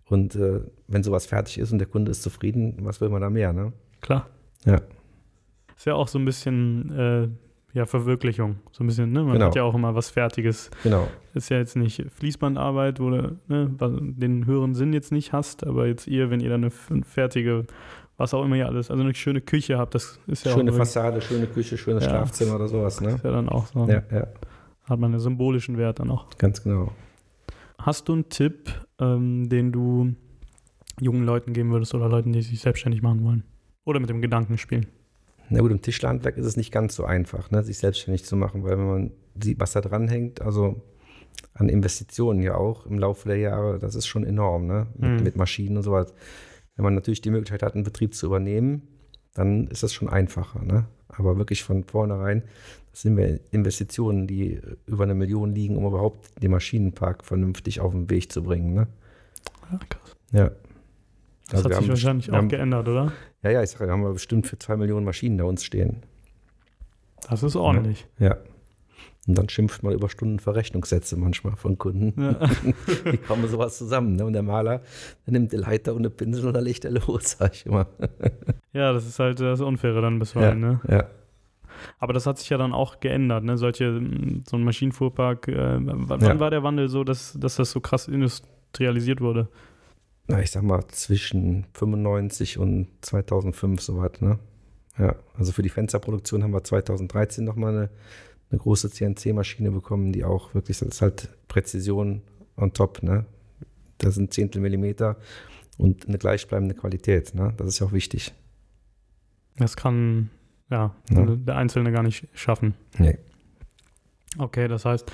Und 0.05 0.35
äh, 0.35 0.61
wenn 0.87 1.03
sowas 1.03 1.27
fertig 1.27 1.59
ist 1.59 1.71
und 1.71 1.77
der 1.77 1.87
Kunde 1.87 2.11
ist 2.11 2.23
zufrieden, 2.23 2.77
was 2.81 2.99
will 2.99 3.09
man 3.09 3.21
da 3.21 3.29
mehr? 3.29 3.53
Ne? 3.53 3.73
Klar. 4.01 4.27
Ja. 4.65 4.81
Ist 5.77 5.85
ja 5.85 5.93
auch 5.93 6.07
so 6.07 6.17
ein 6.19 6.25
bisschen 6.25 6.91
äh, 6.97 7.27
ja, 7.73 7.85
Verwirklichung. 7.85 8.57
So 8.71 8.83
ein 8.83 8.87
bisschen, 8.87 9.11
ne? 9.11 9.23
Man 9.23 9.33
Genau. 9.33 9.45
hat 9.47 9.55
ja 9.55 9.63
auch 9.63 9.75
immer 9.75 9.93
was 9.93 10.09
Fertiges. 10.09 10.71
Genau. 10.83 11.07
Ist 11.35 11.49
ja 11.49 11.57
jetzt 11.57 11.75
nicht 11.75 12.03
Fließbandarbeit, 12.11 12.99
wo 12.99 13.11
du 13.11 13.37
ne, 13.47 13.69
den 14.17 14.45
höheren 14.47 14.73
Sinn 14.73 14.93
jetzt 14.93 15.11
nicht 15.11 15.33
hast, 15.33 15.65
aber 15.65 15.85
jetzt 15.85 16.07
ihr, 16.07 16.31
wenn 16.31 16.39
ihr 16.39 16.49
dann 16.49 16.63
eine 16.63 17.03
fertige, 17.03 17.65
was 18.17 18.33
auch 18.33 18.43
immer 18.43 18.55
ihr 18.55 18.65
alles, 18.65 18.89
also 18.89 19.03
eine 19.03 19.13
schöne 19.13 19.41
Küche 19.41 19.77
habt, 19.77 19.93
das 19.93 20.19
ist 20.25 20.45
ja 20.45 20.53
Schöne 20.53 20.71
auch 20.71 20.75
Fassade, 20.77 21.21
schöne 21.21 21.45
Küche, 21.45 21.77
schönes 21.77 22.03
Ja. 22.05 22.09
Schlafzimmer 22.09 22.55
oder 22.55 22.67
sowas. 22.67 22.99
Ne? 23.01 23.11
ist 23.11 23.23
ja 23.23 23.31
dann 23.31 23.47
auch 23.47 23.67
so, 23.67 23.85
Ja, 23.87 24.01
ja, 24.11 24.27
hat 24.85 24.99
man 24.99 25.11
einen 25.11 25.19
symbolischen 25.19 25.77
Wert 25.77 25.99
dann 25.99 26.09
auch. 26.09 26.29
ganz 26.39 26.63
genau. 26.63 26.91
Hast 27.77 28.09
du 28.09 28.13
einen 28.13 28.29
Tipp, 28.29 28.71
ähm, 28.99 29.47
den 29.49 29.71
du 29.71 30.15
jungen 30.99 31.23
Leuten 31.25 31.53
geben 31.53 31.69
würdest 31.71 31.93
oder 31.93 32.09
Leuten, 32.09 32.31
die 32.33 32.41
sich 32.41 32.59
selbstständig 32.59 33.03
machen 33.03 33.23
wollen? 33.23 33.43
Oder 33.85 33.99
mit 33.99 34.09
dem 34.09 34.19
Gedanken 34.21 34.57
spielen? 34.57 34.87
Na 35.49 35.59
gut, 35.61 35.71
im 35.71 35.81
Tischlerhandwerk 35.81 36.37
ist 36.37 36.45
es 36.45 36.57
nicht 36.57 36.71
ganz 36.71 36.95
so 36.95 37.05
einfach, 37.05 37.51
ne, 37.51 37.63
sich 37.63 37.77
selbstständig 37.77 38.25
zu 38.25 38.35
machen, 38.35 38.63
weil 38.63 38.77
wenn 38.77 38.87
man 38.87 39.11
sieht, 39.41 39.59
was 39.59 39.71
da 39.73 39.81
dran 39.81 40.07
hängt, 40.07 40.41
also 40.41 40.81
an 41.53 41.69
Investitionen 41.69 42.41
ja 42.41 42.55
auch 42.55 42.85
im 42.85 42.99
Laufe 42.99 43.29
der 43.29 43.37
Jahre, 43.37 43.79
das 43.79 43.95
ist 43.95 44.07
schon 44.07 44.23
enorm, 44.23 44.67
ne? 44.67 44.87
Mit, 44.97 45.11
Mhm. 45.19 45.23
mit 45.23 45.35
Maschinen 45.37 45.77
und 45.77 45.83
so 45.83 45.91
was. 45.91 46.13
Wenn 46.75 46.83
man 46.83 46.95
natürlich 46.95 47.21
die 47.21 47.31
Möglichkeit 47.31 47.63
hat, 47.63 47.75
einen 47.75 47.83
Betrieb 47.83 48.13
zu 48.13 48.25
übernehmen, 48.27 48.83
dann 49.33 49.67
ist 49.67 49.83
das 49.83 49.93
schon 49.93 50.09
einfacher, 50.09 50.63
ne? 50.63 50.85
Aber 51.07 51.37
wirklich 51.37 51.63
von 51.63 51.83
vornherein, 51.83 52.43
das 52.91 53.03
sind 53.03 53.17
wir 53.17 53.39
Investitionen, 53.51 54.27
die 54.27 54.59
über 54.85 55.03
eine 55.03 55.15
Million 55.15 55.53
liegen, 55.53 55.77
um 55.77 55.85
überhaupt 55.85 56.41
den 56.43 56.51
Maschinenpark 56.51 57.23
vernünftig 57.23 57.79
auf 57.79 57.93
den 57.93 58.09
Weg 58.09 58.31
zu 58.31 58.43
bringen, 58.43 58.73
ne? 58.73 58.87
Ja, 59.71 59.79
krass. 59.89 60.15
Ja. 60.31 60.51
Das 61.49 61.59
Also 61.65 61.69
wir 61.69 61.75
hat 61.75 61.81
sich 61.83 61.89
haben- 61.89 61.89
wahrscheinlich 61.89 62.27
wir 62.27 62.33
auch 62.33 62.37
haben- 62.37 62.49
geändert, 62.49 62.87
oder? 62.87 63.11
Ja, 63.43 63.51
ja, 63.51 63.63
ich 63.63 63.69
sage, 63.69 63.85
wir 63.85 63.91
haben 63.93 64.03
bestimmt 64.13 64.47
für 64.47 64.57
zwei 64.59 64.75
Millionen 64.77 65.05
Maschinen 65.05 65.37
da 65.37 65.45
uns 65.45 65.63
stehen. 65.63 66.03
Das 67.29 67.43
ist 67.43 67.55
ordentlich. 67.55 68.05
Ja. 68.19 68.37
Und 69.27 69.37
dann 69.37 69.49
schimpft 69.49 69.83
man 69.83 69.93
über 69.93 70.07
Stundenverrechnungssätze 70.09 71.17
manchmal 71.17 71.55
von 71.57 71.77
Kunden. 71.77 72.13
Ja. 72.21 72.39
Wie 73.11 73.17
kommen 73.17 73.45
sowas 73.49 73.77
zusammen? 73.77 74.15
Ne? 74.15 74.25
Und 74.25 74.33
der 74.33 74.43
Maler, 74.43 74.81
der 75.25 75.33
nimmt 75.33 75.51
die 75.51 75.57
Leiter 75.57 75.93
und 75.93 75.99
eine 75.99 76.09
Pinsel 76.09 76.47
und 76.47 76.53
dann 76.53 76.63
legt 76.63 76.85
er 76.85 76.91
los, 76.91 77.31
sag 77.37 77.53
ich 77.53 77.65
immer. 77.65 77.87
ja, 78.71 78.93
das 78.93 79.05
ist 79.05 79.19
halt 79.19 79.39
das 79.41 79.59
Unfaire 79.59 80.01
dann 80.01 80.19
bisweilen, 80.19 80.59
ne? 80.61 80.79
Ja. 80.87 81.07
Aber 81.99 82.13
das 82.13 82.25
hat 82.25 82.37
sich 82.39 82.49
ja 82.49 82.57
dann 82.57 82.73
auch 82.73 82.99
geändert, 83.01 83.43
ne? 83.43 83.57
Solche, 83.57 84.01
so 84.49 84.55
ein 84.57 84.63
Maschinenfuhrpark, 84.63 85.47
äh, 85.49 85.77
wann 85.79 86.21
Ja. 86.21 86.39
war 86.39 86.49
der 86.49 86.63
Wandel 86.63 86.87
so, 86.87 87.03
dass, 87.03 87.33
dass 87.39 87.57
das 87.57 87.71
so 87.71 87.81
krass 87.81 88.07
industrialisiert 88.07 89.19
wurde? 89.21 89.49
Na, 90.27 90.41
ich 90.41 90.51
sag 90.51 90.63
mal 90.63 90.85
zwischen 90.89 91.65
95 91.73 92.57
und 92.57 92.87
2005 93.01 93.81
so 93.81 93.97
was, 93.97 94.19
ne? 94.21 94.39
Ja, 94.97 95.15
also 95.37 95.51
für 95.51 95.61
die 95.61 95.69
Fensterproduktion 95.69 96.43
haben 96.43 96.51
wir 96.53 96.63
2013 96.63 97.45
nochmal 97.45 97.75
eine, 97.77 97.89
eine 98.49 98.59
große 98.59 98.89
CNC-Maschine 98.89 99.71
bekommen, 99.71 100.11
die 100.11 100.23
auch 100.25 100.53
wirklich, 100.53 100.79
das 100.79 100.87
ist 100.89 101.01
halt 101.01 101.29
Präzision 101.47 102.21
on 102.57 102.73
top, 102.73 103.03
ne? 103.03 103.25
Das 103.99 104.15
sind 104.15 104.33
Zehntel 104.33 104.61
Millimeter 104.61 105.17
und 105.77 106.07
eine 106.07 106.17
gleichbleibende 106.17 106.75
Qualität, 106.75 107.33
ne? 107.35 107.53
Das 107.57 107.67
ist 107.67 107.79
ja 107.79 107.87
auch 107.87 107.91
wichtig. 107.93 108.33
Das 109.55 109.75
kann, 109.75 110.29
ja, 110.69 110.93
Ja. 111.09 111.25
der 111.25 111.55
Einzelne 111.55 111.91
gar 111.91 112.03
nicht 112.03 112.27
schaffen. 112.33 112.73
Nee. 112.97 113.17
Okay, 114.37 114.67
das 114.67 114.83
heißt, 114.85 115.09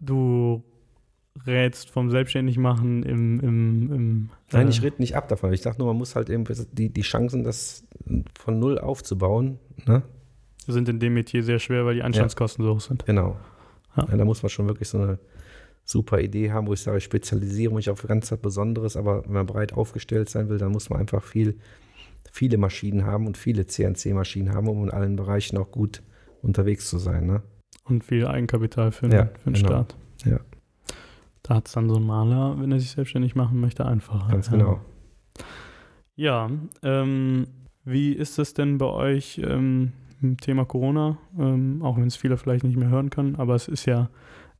du 0.00 0.64
rätst 1.46 1.90
vom 1.90 2.10
Selbstständigmachen 2.10 3.02
im, 3.02 3.40
im, 3.40 3.92
im 3.92 4.30
Nein, 4.52 4.66
äh, 4.66 4.70
ich 4.70 4.82
rede 4.82 4.96
nicht 4.98 5.16
ab 5.16 5.28
davon. 5.28 5.52
Ich 5.52 5.62
sage 5.62 5.78
nur, 5.78 5.86
man 5.88 5.96
muss 5.96 6.16
halt 6.16 6.30
eben 6.30 6.44
die, 6.72 6.90
die 6.90 7.02
Chancen, 7.02 7.44
das 7.44 7.84
von 8.38 8.58
null 8.58 8.78
aufzubauen, 8.78 9.58
ne? 9.86 10.02
sind 10.66 10.88
in 10.88 11.00
dem 11.00 11.14
Metier 11.14 11.42
sehr 11.42 11.58
schwer, 11.58 11.86
weil 11.86 11.94
die 11.94 12.02
Einstandskosten 12.02 12.64
so 12.64 12.74
hoch 12.74 12.80
sind. 12.80 13.06
Genau. 13.06 13.36
Ja. 13.96 14.06
Ja, 14.10 14.16
da 14.16 14.24
muss 14.24 14.42
man 14.42 14.50
schon 14.50 14.68
wirklich 14.68 14.88
so 14.88 14.98
eine 14.98 15.18
super 15.84 16.20
Idee 16.20 16.52
haben, 16.52 16.66
wo 16.66 16.74
ich 16.74 16.80
sage, 16.80 16.98
ich 16.98 17.04
spezialisiere 17.04 17.74
mich 17.74 17.88
auf 17.88 18.06
ganz 18.06 18.30
was 18.30 18.38
Besonderes, 18.38 18.96
aber 18.96 19.24
wenn 19.24 19.32
man 19.32 19.46
breit 19.46 19.72
aufgestellt 19.72 20.28
sein 20.28 20.48
will, 20.48 20.58
dann 20.58 20.70
muss 20.70 20.90
man 20.90 21.00
einfach 21.00 21.22
viel, 21.22 21.58
viele 22.30 22.58
Maschinen 22.58 23.06
haben 23.06 23.26
und 23.26 23.38
viele 23.38 23.66
CNC-Maschinen 23.66 24.52
haben, 24.52 24.68
um 24.68 24.84
in 24.84 24.90
allen 24.90 25.16
Bereichen 25.16 25.56
auch 25.56 25.70
gut 25.70 26.02
unterwegs 26.42 26.88
zu 26.88 26.98
sein. 26.98 27.26
Ne? 27.26 27.42
Und 27.84 28.04
viel 28.04 28.26
Eigenkapital 28.26 28.92
für, 28.92 29.06
Ja, 29.06 29.24
den, 29.24 29.36
für 29.36 29.50
den 29.50 29.54
genau. 29.54 29.68
Staat. 29.68 29.96
Ja. 30.26 30.40
Da 31.48 31.54
hat 31.56 31.66
es 31.66 31.72
dann 31.72 31.88
so 31.88 31.96
ein 31.96 32.04
Maler, 32.06 32.56
wenn 32.60 32.70
er 32.72 32.78
sich 32.78 32.90
selbstständig 32.90 33.34
machen 33.34 33.58
möchte, 33.58 33.86
einfacher. 33.86 34.30
Ganz 34.30 34.46
ja. 34.50 34.52
genau. 34.56 34.80
Ja, 36.14 36.50
ähm, 36.82 37.46
wie 37.84 38.12
ist 38.12 38.38
es 38.38 38.52
denn 38.52 38.76
bei 38.76 38.86
euch 38.86 39.40
ähm, 39.42 39.92
im 40.20 40.36
Thema 40.36 40.64
Corona? 40.66 41.16
Ähm, 41.38 41.80
auch 41.82 41.96
wenn 41.96 42.06
es 42.06 42.16
viele 42.16 42.36
vielleicht 42.36 42.64
nicht 42.64 42.76
mehr 42.76 42.90
hören 42.90 43.08
können, 43.08 43.36
aber 43.36 43.54
es 43.54 43.66
ist 43.68 43.86
ja 43.86 44.10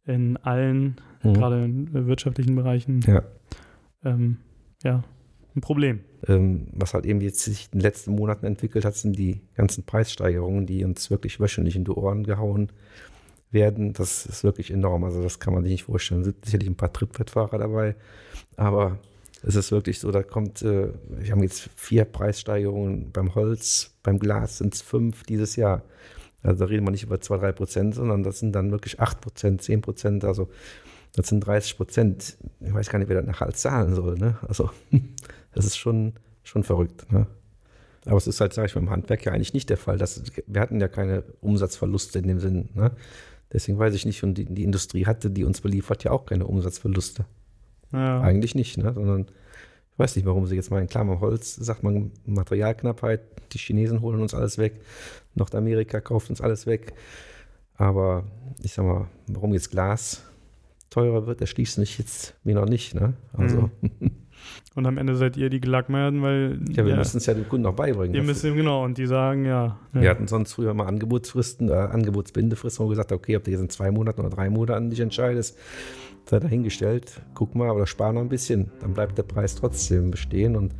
in 0.07 0.37
allen, 0.39 0.97
Mhm. 1.23 1.35
gerade 1.35 1.65
in 1.65 1.93
wirtschaftlichen 2.07 2.55
Bereichen, 2.55 3.01
Ja. 3.07 3.23
ähm, 4.05 4.39
ja, 4.83 5.03
ein 5.55 5.61
Problem. 5.61 6.01
Ähm, 6.27 6.69
was 6.73 6.95
halt 6.95 7.05
eben 7.05 7.21
jetzt 7.21 7.41
sich 7.41 7.67
in 7.73 7.81
den 7.81 7.83
letzten 7.83 8.15
Monaten 8.15 8.47
entwickelt 8.47 8.85
hat, 8.85 8.95
sind 8.95 9.19
die 9.19 9.41
ganzen 9.57 9.85
Preissteigerungen, 9.85 10.65
die 10.65 10.85
uns 10.85 11.11
wirklich 11.11 11.39
wöchentlich 11.41 11.77
in 11.77 11.85
die 11.85 11.91
Ohren 11.91 12.23
gehauen 12.23 12.71
werden. 13.51 13.93
Das 13.93 14.27
ist 14.27 14.45
wirklich 14.45 14.71
enorm. 14.71 15.05
Also 15.05 15.23
das 15.23 15.41
kann 15.41 15.55
man 15.55 15.63
sich 15.63 15.73
nicht 15.73 15.85
vorstellen. 15.85 16.21
Es 16.21 16.27
sind 16.27 16.45
sicherlich 16.45 16.69
ein 16.69 16.77
paar 16.77 16.93
Trittbrettfahrer 16.93 17.59
dabei, 17.59 17.97
aber 18.57 18.99
es 19.43 19.55
ist 19.55 19.71
wirklich 19.71 20.01
so, 20.01 20.11
da 20.11 20.23
kommt, 20.23 20.63
äh, 20.63 20.89
wir 21.09 21.31
haben 21.31 21.43
jetzt 21.43 21.71
vier 21.77 22.05
Preissteigerungen 22.05 23.13
beim 23.13 23.35
Holz, 23.35 23.95
beim 24.03 24.19
Glas 24.19 24.59
sind 24.59 24.75
es 24.75 24.83
fünf 24.83 25.23
dieses 25.25 25.57
Jahr. 25.57 25.83
Also 26.43 26.65
da 26.65 26.69
reden 26.69 26.87
wir 26.87 26.91
nicht 26.91 27.05
über 27.05 27.21
zwei, 27.21 27.37
drei 27.37 27.53
Prozent, 27.53 27.95
sondern 27.95 28.23
das 28.23 28.39
sind 28.39 28.53
dann 28.53 28.71
wirklich 28.71 29.01
acht 29.01 29.21
Prozent, 29.21 29.63
zehn 29.63 29.81
Prozent, 29.81 30.25
also 30.25 30.49
das 31.15 31.29
sind 31.29 31.41
30 31.41 31.77
Prozent. 31.77 32.37
Ich 32.61 32.73
weiß 32.73 32.91
gar 32.91 32.99
nicht, 32.99 33.09
wer 33.09 33.17
das 33.17 33.27
nachher 33.27 33.47
alles 33.47 33.61
zahlen 33.61 33.95
soll. 33.95 34.17
Ne? 34.17 34.39
Also 34.47 34.71
das 35.53 35.65
ist 35.65 35.77
schon, 35.77 36.15
schon 36.45 36.63
verrückt. 36.63 37.11
Ne? 37.11 37.27
Aber 38.07 38.17
es 38.17 38.27
ist 38.27 38.41
halt, 38.41 38.53
sage 38.53 38.67
ich 38.67 38.75
mal, 38.75 38.83
im 38.83 38.91
Handwerk 38.91 39.25
ja 39.25 39.33
eigentlich 39.33 39.55
nicht 39.55 39.69
der 39.69 39.77
Fall. 39.77 39.99
Das, 39.99 40.23
wir 40.47 40.61
hatten 40.61 40.81
ja 40.81 40.89
keine 40.89 41.25
Umsatzverluste 41.41 42.19
in 42.21 42.29
dem 42.29 42.41
Sinn. 42.41 42.69
Ne? 42.75 42.93
Deswegen 43.53 43.79
weiß 43.79 43.95
ich 43.95 44.05
nicht, 44.05 44.23
und 44.23 44.35
die, 44.35 44.45
die 44.45 44.65
Industrie 44.65 45.07
hatte, 45.07 45.31
die 45.31 45.45
uns 45.45 45.61
beliefert, 45.61 46.05
ja 46.05 46.11
auch 46.11 46.27
keine 46.27 46.47
Umsatzverluste. 46.47 47.25
Ja, 47.93 48.21
Eigentlich 48.21 48.55
nicht, 48.55 48.77
ne? 48.77 48.93
sondern 48.93 49.23
ich 49.93 49.99
weiß 49.99 50.17
nicht, 50.17 50.27
warum 50.27 50.47
sie 50.47 50.55
jetzt 50.55 50.71
meinen. 50.71 50.87
Klar, 50.87 51.07
beim 51.07 51.21
Holz 51.21 51.57
sagt 51.57 51.83
man 51.83 52.13
Materialknappheit, 52.27 53.21
die 53.53 53.59
Chinesen 53.59 54.01
holen 54.03 54.21
uns 54.21 54.35
alles 54.35 54.59
weg, 54.59 54.81
Nordamerika 55.35 56.01
kauft 56.01 56.31
uns 56.31 56.41
alles 56.41 56.67
weg. 56.67 56.93
Aber 57.75 58.25
ich 58.63 58.75
sag 58.75 58.85
mal, 58.85 59.09
warum 59.29 59.55
jetzt 59.55 59.71
Glas 59.71 60.23
teurer 60.91 61.27
wird, 61.27 61.41
erschließt 61.41 61.79
mich 61.79 61.99
jetzt 61.99 62.35
mir 62.45 62.55
noch 62.55 62.67
nicht. 62.67 62.95
Ne? 62.95 63.15
Also, 63.33 63.71
Und 64.75 64.87
am 64.87 64.97
Ende 64.99 65.17
seid 65.17 65.37
ihr 65.37 65.51
die 65.51 65.61
Gelackmeierten, 65.61 66.23
weil 66.23 66.61
ja, 66.71 66.85
wir 66.87 66.95
müssen 66.97 67.17
es 67.19 67.27
ja 67.27 67.35
dem 67.35 67.49
Kunden 67.49 67.67
auch 67.67 67.75
beibringen. 67.75 68.15
ihr 68.15 68.21
Das- 68.23 68.43
müsst 68.43 68.43
genau 68.57 68.85
und 68.85 68.97
die 68.99 69.07
sagen 69.07 69.45
ja. 69.45 69.79
ja. 69.95 70.01
Wir 70.01 70.11
hatten 70.11 70.29
sonst 70.29 70.53
früher 70.53 70.73
mal 70.75 70.87
Angebotsfristen, 70.87 71.69
äh, 71.69 71.73
Angebotsbindefristen, 71.73 72.85
wo 72.85 72.89
wir 72.89 72.95
gesagt 72.95 73.13
okay, 73.13 73.37
ob 73.37 73.45
du 73.45 73.51
jetzt 73.51 73.61
in 73.61 73.71
zwei 73.71 73.91
Monaten 73.91 74.21
oder 74.21 74.31
drei 74.31 74.51
Monaten 74.51 74.91
dich 74.91 75.01
entscheidest, 75.01 75.59
sei 76.27 76.39
dahingestellt, 76.39 77.21
guck 77.35 77.55
mal 77.55 77.71
oder 77.71 77.87
spar 77.87 78.13
noch 78.13 78.21
ein 78.21 78.29
bisschen, 78.29 78.71
dann 78.81 78.93
bleibt 78.95 79.19
der 79.19 79.23
Preis 79.25 79.55
trotzdem 79.57 80.11
bestehen 80.11 80.55
und 80.57 80.75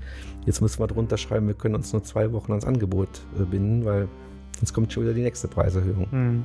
jetzt 0.47 0.61
müssen 0.61 0.79
wir 0.81 0.87
drunter 0.87 1.17
schreiben, 1.17 1.47
wir 1.47 1.55
können 1.55 1.75
uns 1.75 1.93
nur 1.93 2.03
zwei 2.05 2.33
Wochen 2.33 2.53
ans 2.53 2.65
Angebot 2.67 3.09
äh, 3.41 3.45
binden, 3.45 3.85
weil 3.85 4.09
sonst 4.59 4.73
kommt 4.75 4.93
schon 4.93 5.05
wieder 5.05 5.15
die 5.15 5.23
nächste 5.23 5.49
Preiserhöhung. 5.49 6.07
Hm. 6.11 6.45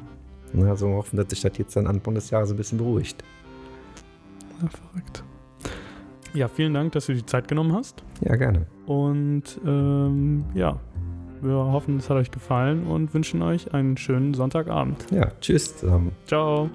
Ne, 0.53 0.69
Also 0.69 0.87
wir 0.87 0.95
hoffen, 0.95 1.17
dass 1.17 1.29
sich 1.29 1.41
das 1.41 1.57
jetzt 1.57 1.75
dann 1.75 1.85
Anfang 1.87 2.15
des 2.15 2.29
Jahres 2.29 2.51
ein 2.51 2.57
bisschen 2.57 2.77
beruhigt. 2.77 3.23
ja, 4.61 4.69
verrückt. 4.69 5.23
Ja, 6.33 6.47
vielen 6.47 6.73
Dank, 6.73 6.93
dass 6.93 7.05
du 7.05 7.13
die 7.13 7.25
Zeit 7.25 7.47
genommen 7.47 7.73
hast. 7.73 8.03
Ja, 8.21 8.35
gerne. 8.35 8.65
Und 8.87 9.43
ähm, 9.65 10.45
ja, 10.55 10.79
wir 11.41 11.53
hoffen, 11.53 11.97
es 11.97 12.09
hat 12.09 12.17
euch 12.17 12.31
gefallen 12.31 12.87
und 12.87 13.13
wünschen 13.13 13.41
euch 13.41 13.73
einen 13.73 13.97
schönen 13.97 14.33
Sonntagabend. 14.33 15.05
Ja, 15.11 15.31
tschüss 15.41 15.77
zusammen. 15.77 16.11
Ciao. 16.25 16.69